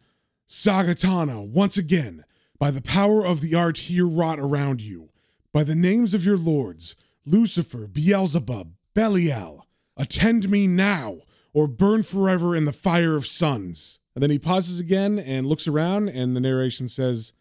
[0.50, 2.26] Sagatana, once again,
[2.58, 5.12] by the power of the art here wrought around you,
[5.54, 6.94] by the names of your lords,
[7.26, 11.20] Lucifer, Beelzebub, Belial, attend me now,
[11.54, 14.00] or burn forever in the fire of suns.
[14.16, 17.34] And then he pauses again and looks around, and the narration says,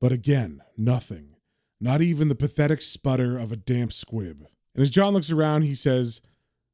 [0.00, 1.36] But again, nothing.
[1.80, 4.46] Not even the pathetic sputter of a damp squib.
[4.74, 6.20] And as John looks around, he says,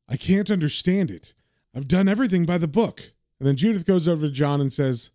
[0.09, 1.35] I can't understand it.
[1.75, 3.13] I've done everything by the book.
[3.39, 5.11] And then Judith goes over to John and says,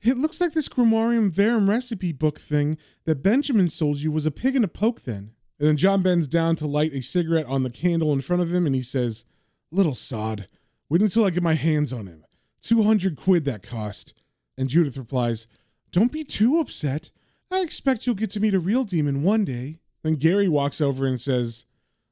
[0.00, 4.30] It looks like this Grimorium Verum recipe book thing that Benjamin sold you was a
[4.30, 5.32] pig in a poke then.
[5.58, 8.52] And then John bends down to light a cigarette on the candle in front of
[8.52, 9.24] him and he says,
[9.70, 10.48] Little sod,
[10.92, 12.22] wait until I get my hands on him.
[12.60, 14.12] 200 quid that cost.
[14.58, 15.46] And Judith replies,
[15.90, 17.10] Don't be too upset.
[17.50, 19.76] I expect you'll get to meet a real demon one day.
[20.02, 21.64] Then Gary walks over and says,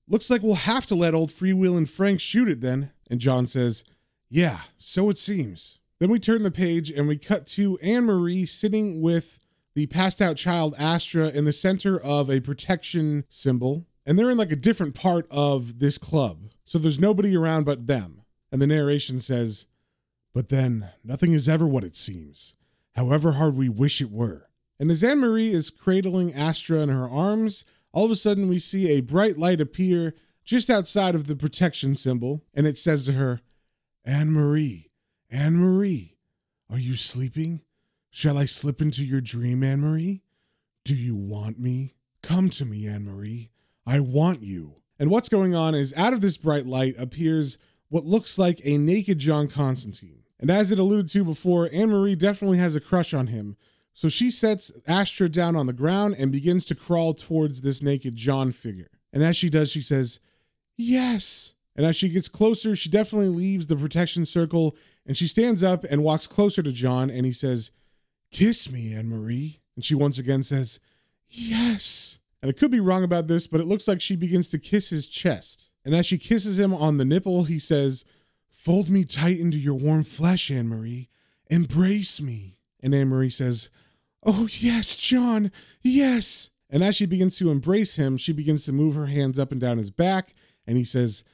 [0.09, 2.91] Looks like we'll have to let old Freewheelin' Frank shoot it then.
[3.11, 3.85] And John says,
[4.31, 5.79] Yeah, so it seems.
[5.99, 9.39] Then we turn the page and we cut to Anne Marie sitting with
[9.75, 13.85] the passed out child Astra in the center of a protection symbol.
[14.07, 16.51] And they're in like a different part of this club.
[16.65, 18.20] So there's nobody around but them.
[18.53, 19.67] And the narration says,
[20.33, 22.55] But then, nothing is ever what it seems,
[22.95, 24.49] however hard we wish it were.
[24.79, 28.59] And as Anne Marie is cradling Astra in her arms, all of a sudden we
[28.59, 33.13] see a bright light appear just outside of the protection symbol, and it says to
[33.13, 33.41] her,
[34.05, 34.91] Anne Marie,
[35.31, 36.17] Anne Marie,
[36.71, 37.61] are you sleeping?
[38.11, 40.23] Shall I slip into your dream, Anne Marie?
[40.85, 41.95] Do you want me?
[42.23, 43.51] Come to me, Anne Marie.
[43.87, 44.77] I want you.
[44.99, 47.59] And what's going on is out of this bright light appears
[47.91, 50.23] what looks like a naked John Constantine.
[50.39, 53.57] And as it alluded to before, Anne Marie definitely has a crush on him.
[53.93, 58.17] So she sets Astra down on the ground and begins to crawl towards this naked
[58.17, 58.91] John figure.
[59.13, 60.21] And as she does, she says,
[60.77, 61.55] Yes.
[61.77, 64.77] And as she gets closer, she definitely leaves the protection circle
[65.07, 67.73] and she stands up and walks closer to John and he says,
[68.31, 69.61] Kiss me, Anne Marie.
[69.77, 70.81] And she once again says,
[71.29, 72.21] Yes.
[72.43, 74.91] And I could be wrong about this, but it looks like she begins to kiss
[74.91, 75.70] his chest.
[75.85, 78.05] And as she kisses him on the nipple, he says,
[78.51, 81.09] Fold me tight into your warm flesh, Anne Marie.
[81.49, 82.57] Embrace me.
[82.83, 83.71] And Anne Marie says,
[84.23, 85.51] Oh, yes, John,
[85.83, 86.51] yes.
[86.69, 89.61] And as she begins to embrace him, she begins to move her hands up and
[89.61, 90.33] down his back.
[90.67, 91.25] And he says,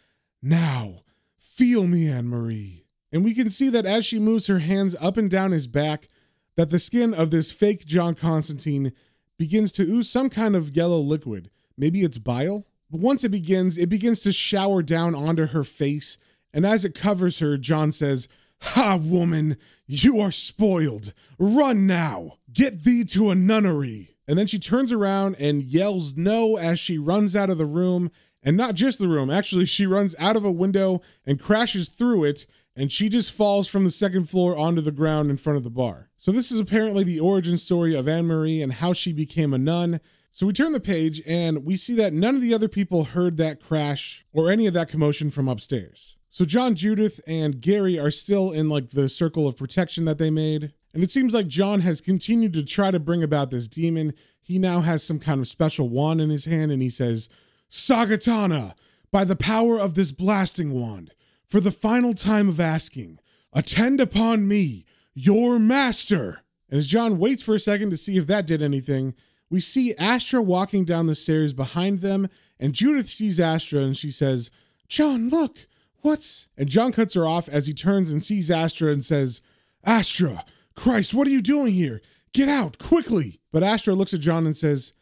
[0.43, 1.03] Now,
[1.37, 2.85] feel me, Anne Marie.
[3.13, 6.09] And we can see that as she moves her hands up and down his back,
[6.57, 8.93] that the skin of this fake John Constantine
[9.39, 11.51] begins to ooze some kind of yellow liquid.
[11.77, 12.67] Maybe it's bile.
[12.91, 16.19] But once it begins, it begins to shower down onto her face.
[16.53, 18.29] And as it covers her, John says,
[18.61, 21.13] Ha, woman, you are spoiled.
[21.39, 22.39] Run now.
[22.53, 24.17] Get thee to a nunnery.
[24.29, 28.11] And then she turns around and yells no as she runs out of the room.
[28.43, 32.25] And not just the room, actually, she runs out of a window and crashes through
[32.25, 32.47] it.
[32.75, 35.71] And she just falls from the second floor onto the ground in front of the
[35.71, 36.11] bar.
[36.19, 39.59] So, this is apparently the origin story of Anne Marie and how she became a
[39.59, 40.01] nun.
[40.37, 43.39] So, we turn the page and we see that none of the other people heard
[43.39, 46.19] that crash or any of that commotion from upstairs.
[46.29, 50.29] So John, Judith, and Gary are still in like the circle of protection that they
[50.29, 50.75] made.
[50.93, 54.13] And it seems like John has continued to try to bring about this demon.
[54.43, 57.31] He now has some kind of special wand in his hand and he says,
[57.71, 58.75] Sagatana,
[59.11, 61.15] by the power of this blasting wand,
[61.47, 63.21] for the final time of asking,
[63.55, 66.43] attend upon me, your master.
[66.69, 69.15] And as John waits for a second to see if that did anything,
[69.51, 72.29] we see Astra walking down the stairs behind them,
[72.59, 74.51] and Judith sees Astra and she says,
[74.89, 75.67] John, look,
[76.07, 76.47] What's.
[76.57, 79.41] And John cuts her off as he turns and sees Astra and says,
[79.83, 80.45] Astra,
[80.77, 82.01] Christ, what are you doing here?
[82.33, 83.41] Get out, quickly.
[83.51, 84.93] But Astra looks at John and says,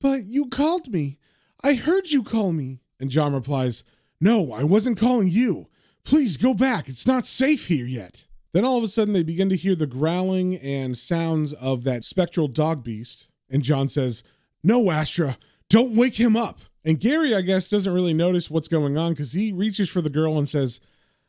[0.00, 1.18] But you called me.
[1.64, 2.78] I heard you call me.
[3.00, 3.82] And John replies,
[4.20, 5.66] No, I wasn't calling you.
[6.04, 6.88] Please go back.
[6.88, 8.28] It's not safe here yet.
[8.52, 12.04] Then all of a sudden, they begin to hear the growling and sounds of that
[12.04, 13.26] spectral dog beast.
[13.50, 14.22] And John says,
[14.62, 16.60] No, Astra, don't wake him up.
[16.84, 20.10] And Gary, I guess, doesn't really notice what's going on because he reaches for the
[20.10, 20.80] girl and says,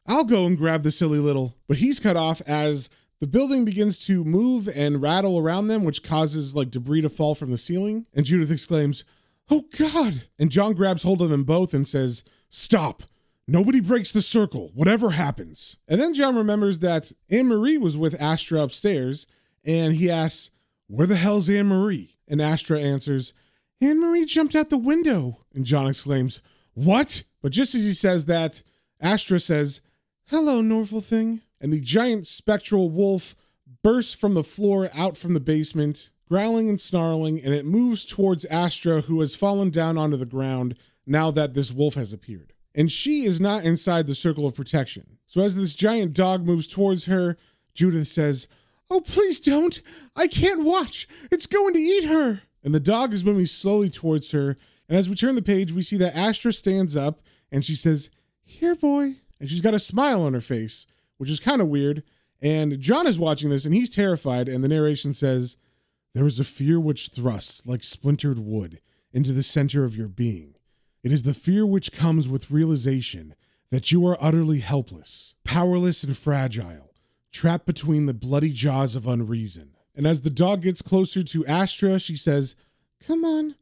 [0.08, 1.56] I'll go and grab the silly little.
[1.68, 6.04] But he's cut off as the building begins to move and rattle around them, which
[6.04, 8.06] causes like debris to fall from the ceiling.
[8.16, 9.04] And Judith exclaims,
[9.50, 10.24] Oh God.
[10.38, 13.04] And John grabs hold of them both and says, Stop.
[13.48, 15.78] Nobody breaks the circle, whatever happens.
[15.88, 19.26] And then John remembers that Anne Marie was with Astra upstairs
[19.66, 20.52] and he asks,
[20.89, 22.15] Where the hell's Anne Marie?
[22.28, 23.34] And Astra answers,
[23.80, 25.45] Anne Marie jumped out the window.
[25.54, 26.41] And John exclaims,
[26.73, 27.23] What?
[27.43, 28.63] But just as he says that,
[28.99, 29.82] Astra says,
[30.25, 31.41] Hello, Norful thing.
[31.62, 33.36] And the giant spectral wolf
[33.84, 38.45] bursts from the floor out from the basement, growling and snarling, and it moves towards
[38.45, 40.75] Astra, who has fallen down onto the ground
[41.06, 42.54] now that this wolf has appeared.
[42.73, 45.17] And she is not inside the circle of protection.
[45.28, 47.38] So as this giant dog moves towards her,
[47.75, 48.47] Judith says,
[48.89, 49.82] Oh, please don't.
[50.15, 51.08] I can't watch.
[51.32, 52.41] It's going to eat her.
[52.63, 54.58] And the dog is moving slowly towards her.
[54.88, 57.21] And as we turn the page, we see that Astra stands up
[57.52, 58.10] and she says,
[58.43, 59.15] Here, boy.
[59.39, 60.86] And she's got a smile on her face,
[61.17, 62.04] which is kind of weird.
[62.41, 64.49] And John is watching this and he's terrified.
[64.49, 65.58] And the narration says,
[66.13, 68.82] There is a fear which thrusts like splintered wood
[69.13, 70.56] into the center of your being.
[71.04, 73.36] It is the fear which comes with realization
[73.71, 76.88] that you are utterly helpless, powerless, and fragile,
[77.32, 79.76] trapped between the bloody jaws of unreason.
[79.96, 82.56] And as the dog gets closer to Astra, she says,
[83.06, 83.56] Come on,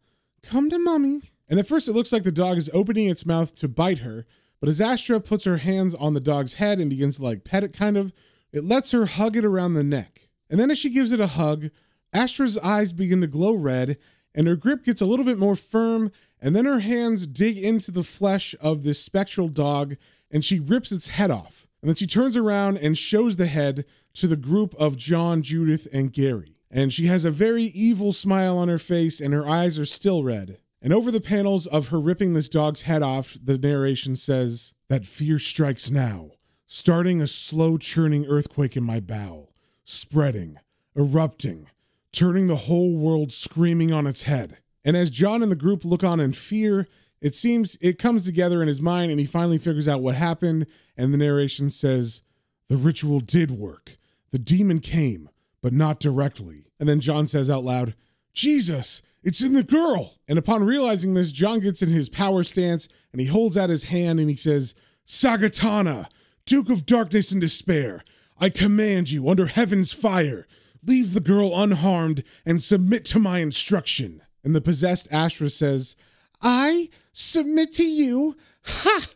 [0.43, 1.21] come to mommy.
[1.49, 4.25] And at first, it looks like the dog is opening its mouth to bite her,
[4.59, 7.63] but as Astra puts her hands on the dog's head and begins to like pet
[7.63, 8.11] it kind of,
[8.51, 10.29] it lets her hug it around the neck.
[10.49, 11.69] And then as she gives it a hug,
[12.13, 13.97] Astra's eyes begin to glow red
[14.37, 16.11] and her grip gets a little bit more firm.
[16.39, 19.97] And then her hands dig into the flesh of this spectral dog
[20.31, 21.66] and she rips its head off.
[21.87, 25.87] And then she turns around and shows the head to the group of John, Judith,
[25.93, 26.57] and Gary.
[26.69, 30.21] And she has a very evil smile on her face and her eyes are still
[30.21, 30.57] red.
[30.81, 35.05] And over the panels of her ripping this dog's head off, the narration says, That
[35.05, 36.31] fear strikes now,
[36.65, 39.53] starting a slow churning earthquake in my bowel,
[39.85, 40.59] spreading,
[40.93, 41.69] erupting,
[42.11, 44.57] turning the whole world screaming on its head.
[44.83, 46.85] And as John and the group look on in fear,
[47.21, 50.67] it seems it comes together in his mind and he finally figures out what happened.
[50.95, 52.21] And the narration says,
[52.67, 53.97] The ritual did work.
[54.31, 55.29] The demon came,
[55.61, 56.65] but not directly.
[56.79, 57.95] And then John says out loud,
[58.33, 60.15] Jesus, it's in the girl.
[60.27, 63.85] And upon realizing this, John gets in his power stance and he holds out his
[63.85, 64.75] hand and he says,
[65.07, 66.07] Sagatana,
[66.45, 68.03] Duke of Darkness and Despair,
[68.39, 70.45] I command you under heaven's fire,
[70.85, 74.21] leave the girl unharmed and submit to my instruction.
[74.43, 75.95] And the possessed Astra says,
[76.41, 78.37] I submit to you?
[78.63, 79.07] Ha!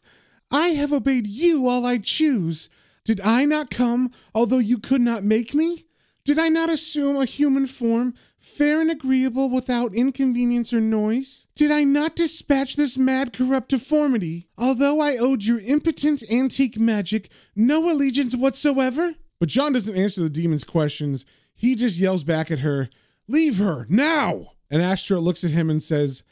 [0.49, 2.70] I have obeyed you all I choose.
[3.06, 5.86] Did I not come, although you could not make me?
[6.24, 11.47] Did I not assume a human form, fair and agreeable without inconvenience or noise?
[11.56, 17.32] Did I not dispatch this mad, corrupt deformity, although I owed your impotent antique magic
[17.56, 19.16] no allegiance whatsoever?
[19.39, 21.26] But John doesn't answer the demon's questions.
[21.56, 22.89] He just yells back at her,
[23.28, 24.52] Leave her, now!
[24.70, 26.24] And Astra looks at him and says,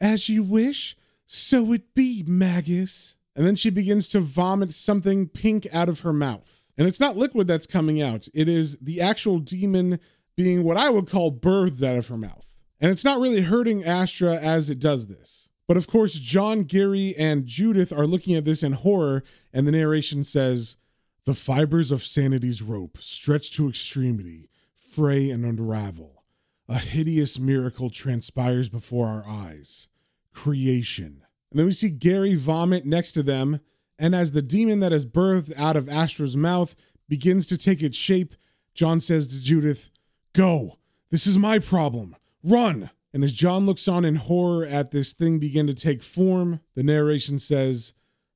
[0.00, 0.96] As you wish,
[1.26, 3.16] so it be, Magus.
[3.34, 6.70] And then she begins to vomit something pink out of her mouth.
[6.78, 9.98] And it's not liquid that's coming out, it is the actual demon
[10.36, 12.54] being what I would call birthed out of her mouth.
[12.80, 15.48] And it's not really hurting Astra as it does this.
[15.66, 19.72] But of course, John, Gary, and Judith are looking at this in horror, and the
[19.72, 20.76] narration says,
[21.24, 26.22] The fibers of sanity's rope stretch to extremity, fray and unravel.
[26.68, 29.88] A hideous miracle transpires before our eyes
[30.36, 31.22] creation.
[31.50, 33.60] And then we see Gary vomit next to them,
[33.98, 36.76] and as the demon that is birthed out of Astra's mouth
[37.08, 38.34] begins to take its shape,
[38.74, 39.90] John says to Judith,
[40.34, 40.76] Go,
[41.10, 42.14] this is my problem.
[42.44, 42.90] Run.
[43.14, 46.82] And as John looks on in horror at this thing begin to take form, the
[46.82, 47.94] narration says,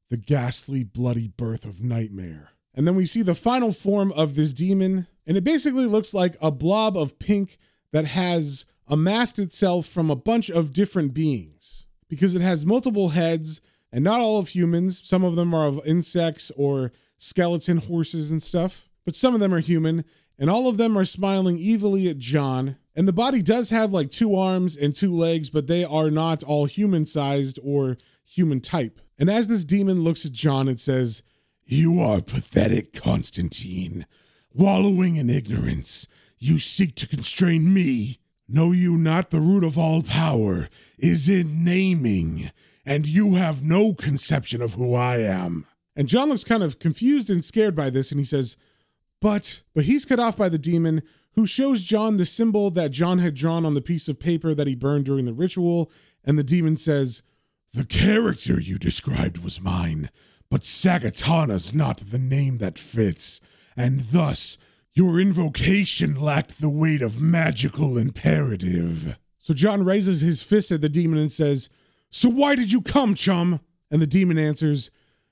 [0.09, 2.53] The ghastly, bloody birth of nightmare.
[2.75, 6.37] And then we see the final form of this demon, and it basically looks like
[6.41, 7.59] a blob of pink
[7.93, 13.63] that has amassed itself from a bunch of different beings because it has multiple heads
[13.91, 15.01] and not all of humans.
[15.03, 19.55] Some of them are of insects or skeleton horses and stuff, but some of them
[19.55, 20.05] are human,
[20.39, 22.77] and all of them are smiling evilly at John.
[22.97, 26.43] And the body does have like two arms and two legs, but they are not
[26.43, 29.01] all human sized or human type.
[29.19, 31.23] And as this demon looks at John, it says,
[31.65, 34.07] You are pathetic, Constantine.
[34.53, 36.09] Wallowing in ignorance,
[36.39, 38.20] you seek to constrain me.
[38.53, 42.51] Know you not the root of all power is in naming,
[42.85, 45.67] and you have no conception of who I am.
[45.95, 48.57] And John looks kind of confused and scared by this, and he says,
[49.21, 51.03] But, but he's cut off by the demon,
[51.35, 54.67] who shows John the symbol that John had drawn on the piece of paper that
[54.67, 55.89] he burned during the ritual.
[56.25, 57.23] And the demon says,
[57.73, 60.11] The character you described was mine,
[60.51, 63.41] but Sagatana's not the name that fits,
[63.77, 64.59] and thus
[64.95, 69.17] your invocation lacked the weight of magical imperative.
[69.39, 71.69] So John raises his fist at the demon and says,
[72.11, 73.61] So why did you come, chum?
[73.91, 74.91] And the demon answers,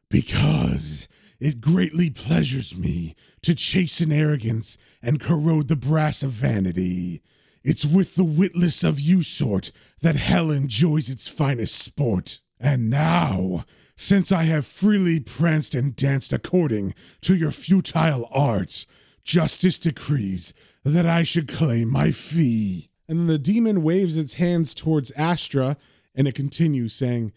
[0.09, 1.09] Because
[1.41, 7.23] it greatly pleasures me to chasten arrogance and corrode the brass of vanity.
[7.63, 12.41] It's with the witless of you sort that hell enjoys its finest sport.
[12.61, 13.65] And now,
[13.97, 18.87] since I have freely pranced and danced according to your futile arts,
[19.29, 20.55] justice decrees
[20.85, 22.89] that I should claim my fee.
[23.07, 25.77] And the demon waves its hands towards Astra,
[26.15, 27.35] and it continues saying,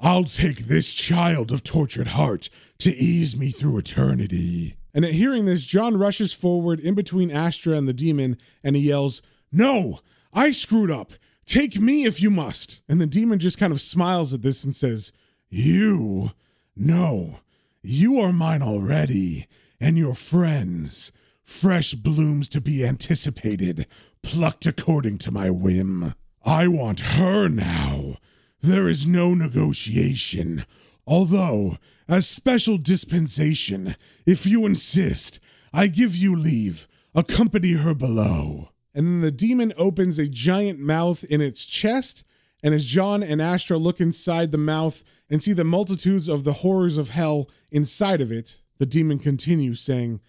[0.00, 4.74] I'll take this child of tortured heart to ease me through eternity.
[4.92, 8.88] And at hearing this, John rushes forward in between Astra and the demon, and he
[8.88, 9.22] yells,
[9.52, 10.00] No,
[10.32, 11.12] I screwed up.
[11.46, 12.80] Take me if you must.
[12.88, 15.12] And the demon just kind of smiles at this and says,
[15.48, 16.32] You?
[16.74, 17.38] No,
[17.80, 19.46] you are mine already,
[19.80, 21.12] and your friends.
[21.48, 23.86] Fresh blooms to be anticipated,
[24.22, 26.14] plucked according to my whim.
[26.44, 28.18] I want her now.
[28.60, 30.66] There is no negotiation.
[31.06, 33.96] Although, as special dispensation,
[34.26, 35.40] if you insist,
[35.72, 36.86] I give you leave.
[37.14, 38.68] Accompany her below.
[38.94, 42.24] And then the demon opens a giant mouth in its chest,
[42.62, 46.52] and as John and Astra look inside the mouth and see the multitudes of the
[46.52, 50.20] horrors of hell inside of it, the demon continues saying,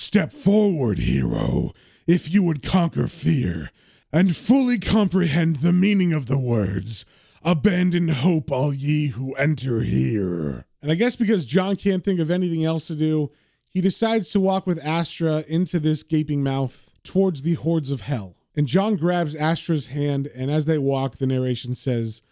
[0.00, 1.72] Step forward, hero,
[2.06, 3.72] if you would conquer fear,
[4.12, 7.04] and fully comprehend the meaning of the words.
[7.42, 10.66] Abandon hope, all ye who enter here.
[10.80, 13.32] And I guess because John can't think of anything else to do,
[13.68, 18.36] he decides to walk with Astra into this gaping mouth towards the hordes of hell.
[18.54, 22.22] And John grabs Astra's hand, and as they walk, the narration says,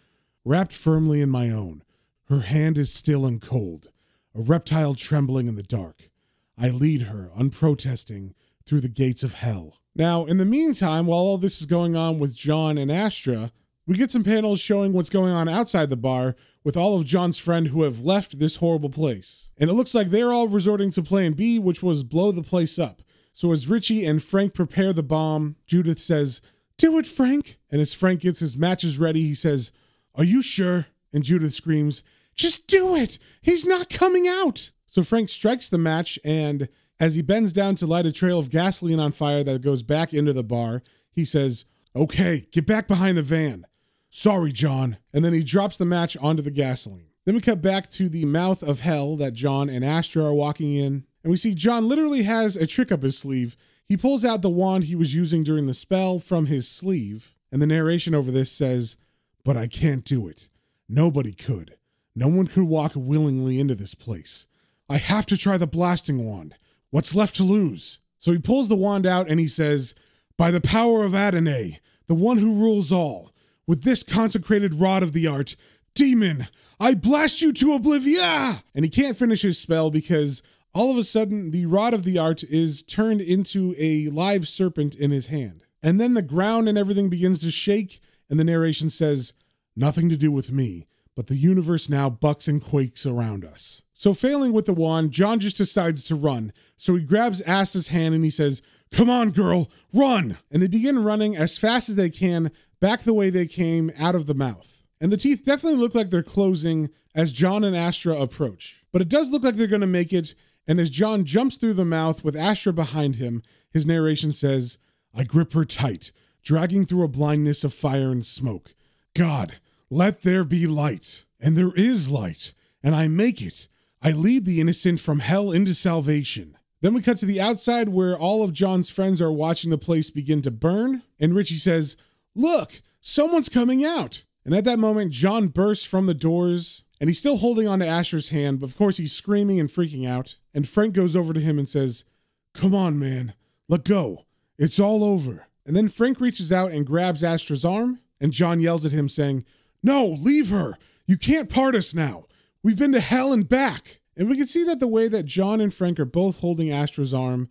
[0.45, 1.83] Wrapped firmly in my own,
[2.29, 3.89] her hand is still and cold,
[4.33, 6.09] a reptile trembling in the dark.
[6.57, 8.33] I lead her, unprotesting,
[8.65, 9.79] through the gates of hell.
[9.95, 13.51] Now, in the meantime, while all this is going on with John and Astra,
[13.87, 17.39] we get some panels showing what's going on outside the bar with all of John's
[17.39, 19.49] friend who have left this horrible place.
[19.57, 22.77] And it looks like they're all resorting to plan B, which was blow the place
[22.77, 23.01] up.
[23.33, 26.41] So as Richie and Frank prepare the bomb, Judith says,
[26.77, 27.59] Do it, Frank.
[27.71, 29.71] And as Frank gets his matches ready, he says,
[30.15, 30.87] Are you sure?
[31.13, 32.03] And Judith screams,
[32.35, 33.17] Just do it!
[33.41, 34.71] He's not coming out!
[34.97, 36.69] So Frank strikes the match, and
[36.99, 40.11] as he bends down to light a trail of gasoline on fire that goes back
[40.11, 40.81] into the bar,
[41.11, 43.67] he says, Okay, get back behind the van.
[44.09, 44.97] Sorry, John.
[45.13, 47.09] And then he drops the match onto the gasoline.
[47.25, 50.73] Then we cut back to the mouth of hell that John and Astra are walking
[50.73, 53.55] in, and we see John literally has a trick up his sleeve.
[53.87, 57.61] He pulls out the wand he was using during the spell from his sleeve, and
[57.61, 58.97] the narration over this says,
[59.43, 60.49] But I can't do it.
[60.89, 61.77] Nobody could.
[62.15, 64.47] No one could walk willingly into this place.
[64.89, 66.55] I have to try the blasting wand.
[66.89, 67.99] What's left to lose?
[68.17, 69.93] So he pulls the wand out and he says,
[70.37, 73.31] By the power of Adonai, the one who rules all,
[73.65, 75.55] with this consecrated rod of the art,
[75.93, 76.47] demon,
[76.79, 78.57] I blast you to oblivion!
[78.73, 80.41] And he can't finish his spell because
[80.73, 84.95] all of a sudden the rod of the art is turned into a live serpent
[84.95, 85.63] in his hand.
[85.83, 89.33] And then the ground and everything begins to shake, and the narration says,
[89.75, 90.87] Nothing to do with me,
[91.17, 93.81] but the universe now bucks and quakes around us.
[93.95, 96.53] So, failing with the wand, John just decides to run.
[96.77, 98.61] So he grabs Astra's hand and he says,
[98.91, 100.37] Come on, girl, run!
[100.51, 104.13] And they begin running as fast as they can back the way they came out
[104.13, 104.83] of the mouth.
[105.01, 108.83] And the teeth definitely look like they're closing as John and Astra approach.
[108.91, 110.35] But it does look like they're going to make it.
[110.67, 113.41] And as John jumps through the mouth with Astra behind him,
[113.71, 114.77] his narration says,
[115.15, 116.11] I grip her tight,
[116.43, 118.75] dragging through a blindness of fire and smoke.
[119.15, 119.55] God,
[119.89, 121.25] let there be light.
[121.39, 123.67] And there is light, and I make it.
[124.01, 126.57] I lead the innocent from hell into salvation.
[126.81, 130.09] Then we cut to the outside where all of John's friends are watching the place
[130.09, 131.03] begin to burn.
[131.19, 131.95] And Richie says,
[132.35, 134.23] Look, someone's coming out.
[134.45, 137.87] And at that moment, John bursts from the doors and he's still holding on to
[137.87, 140.37] Astra's hand, but of course he's screaming and freaking out.
[140.53, 142.05] And Frank goes over to him and says,
[142.53, 143.33] Come on, man,
[143.67, 144.25] let go.
[144.57, 145.47] It's all over.
[145.65, 149.45] And then Frank reaches out and grabs Astra's arm, and John yells at him, saying,
[149.83, 150.77] No, leave her.
[151.05, 152.25] You can't part us now.
[152.63, 154.01] We've been to hell and back.
[154.15, 157.13] And we can see that the way that John and Frank are both holding Astra's
[157.13, 157.49] arm,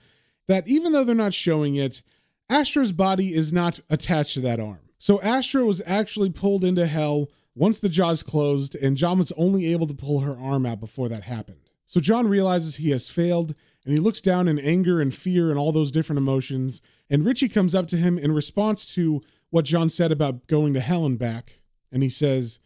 [0.49, 2.03] that even though they're not showing it,
[2.51, 4.81] Astra's body is not attached to that arm.
[4.99, 9.67] So Astra was actually pulled into hell once the jaws closed, and John was only
[9.73, 11.71] able to pull her arm out before that happened.
[11.87, 13.55] So John realizes he has failed,
[13.85, 16.83] and he looks down in anger and fear and all those different emotions.
[17.09, 20.81] And Richie comes up to him in response to what John said about going to
[20.81, 21.61] hell and back.
[21.91, 22.61] And he says,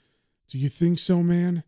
[0.49, 1.65] Do you think so, man?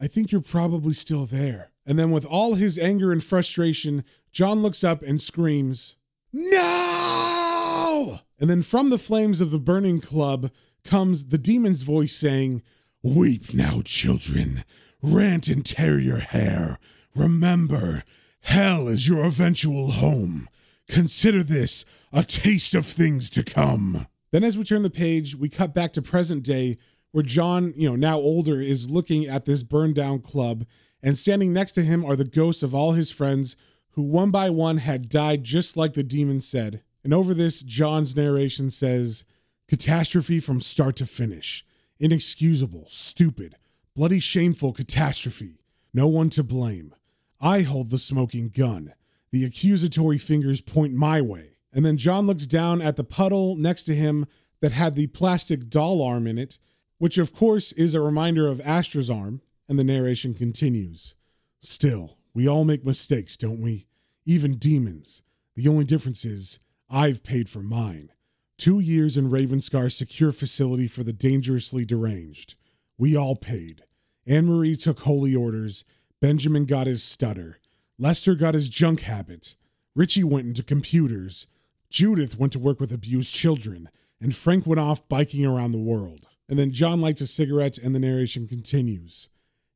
[0.00, 1.70] I think you're probably still there.
[1.86, 5.96] And then, with all his anger and frustration, John looks up and screams,
[6.32, 8.20] No!
[8.40, 10.50] And then, from the flames of the burning club
[10.84, 12.62] comes the demon's voice saying,
[13.02, 14.64] Weep now, children.
[15.02, 16.78] Rant and tear your hair.
[17.14, 18.02] Remember,
[18.42, 20.48] hell is your eventual home.
[20.88, 24.06] Consider this a taste of things to come.
[24.32, 26.76] Then, as we turn the page, we cut back to present day
[27.14, 30.66] where John, you know, now older, is looking at this burned down club
[31.00, 33.54] and standing next to him are the ghosts of all his friends
[33.90, 36.82] who one by one had died just like the demon said.
[37.04, 39.22] And over this, John's narration says,
[39.68, 41.64] Catastrophe from start to finish.
[42.00, 43.54] Inexcusable, stupid,
[43.94, 45.60] bloody shameful catastrophe.
[45.92, 46.96] No one to blame.
[47.40, 48.92] I hold the smoking gun.
[49.30, 51.58] The accusatory fingers point my way.
[51.72, 54.26] And then John looks down at the puddle next to him
[54.60, 56.58] that had the plastic doll arm in it,
[57.04, 61.14] which of course is a reminder of Astra's arm, and the narration continues.
[61.60, 63.86] Still, we all make mistakes, don't we?
[64.24, 65.20] Even demons.
[65.54, 68.08] The only difference is I've paid for mine.
[68.56, 72.54] Two years in Ravenscar's secure facility for the dangerously deranged.
[72.96, 73.82] We all paid.
[74.26, 75.84] Anne Marie took holy orders.
[76.22, 77.58] Benjamin got his stutter.
[77.98, 79.56] Lester got his junk habit.
[79.94, 81.46] Richie went into computers.
[81.90, 83.90] Judith went to work with abused children.
[84.22, 86.28] And Frank went off biking around the world.
[86.48, 89.28] And then John lights a cigarette and the narration continues.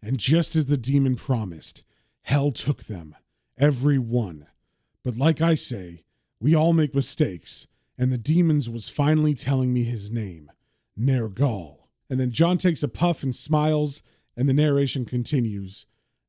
[0.02, 1.84] And just as the demon promised,
[2.22, 3.16] hell took them,
[3.58, 4.46] every one.
[5.04, 6.02] But like I say,
[6.40, 7.66] we all make mistakes,
[7.96, 10.52] and the demons was finally telling me his name,
[10.98, 11.78] Nergal.
[12.10, 14.02] And then John takes a puff and smiles,
[14.36, 15.86] and the narration continues.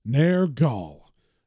[0.07, 1.01] Nergal.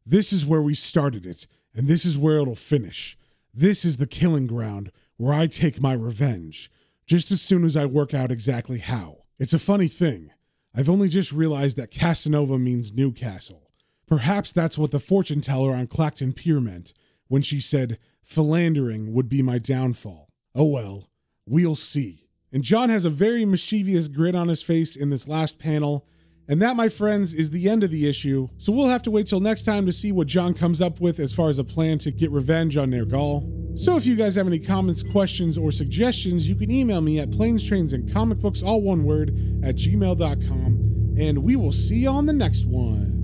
[0.07, 3.19] This is where we started it, and this is where it'll finish.
[3.53, 6.71] This is the killing ground where I take my revenge,
[7.07, 9.19] just as soon as I work out exactly how.
[9.39, 10.31] It's a funny thing.
[10.75, 13.71] I've only just realized that Casanova means Newcastle.
[14.07, 16.93] Perhaps that's what the fortune teller on Clacton Pier meant
[17.29, 20.29] when she said philandering would be my downfall.
[20.55, 21.09] Oh well,
[21.47, 22.29] we'll see.
[22.53, 26.07] And John has a very mischievous grin on his face in this last panel.
[26.49, 28.49] And that, my friends, is the end of the issue.
[28.59, 31.19] So we'll have to wait till next time to see what John comes up with
[31.19, 33.62] as far as a plan to get revenge on Nergal.
[33.75, 37.31] So if you guys have any comments, questions, or suggestions, you can email me at
[37.31, 39.31] planes, trains, and comic books, all one word,
[39.65, 41.15] at gmail.com.
[41.19, 43.22] And we will see you on the next one.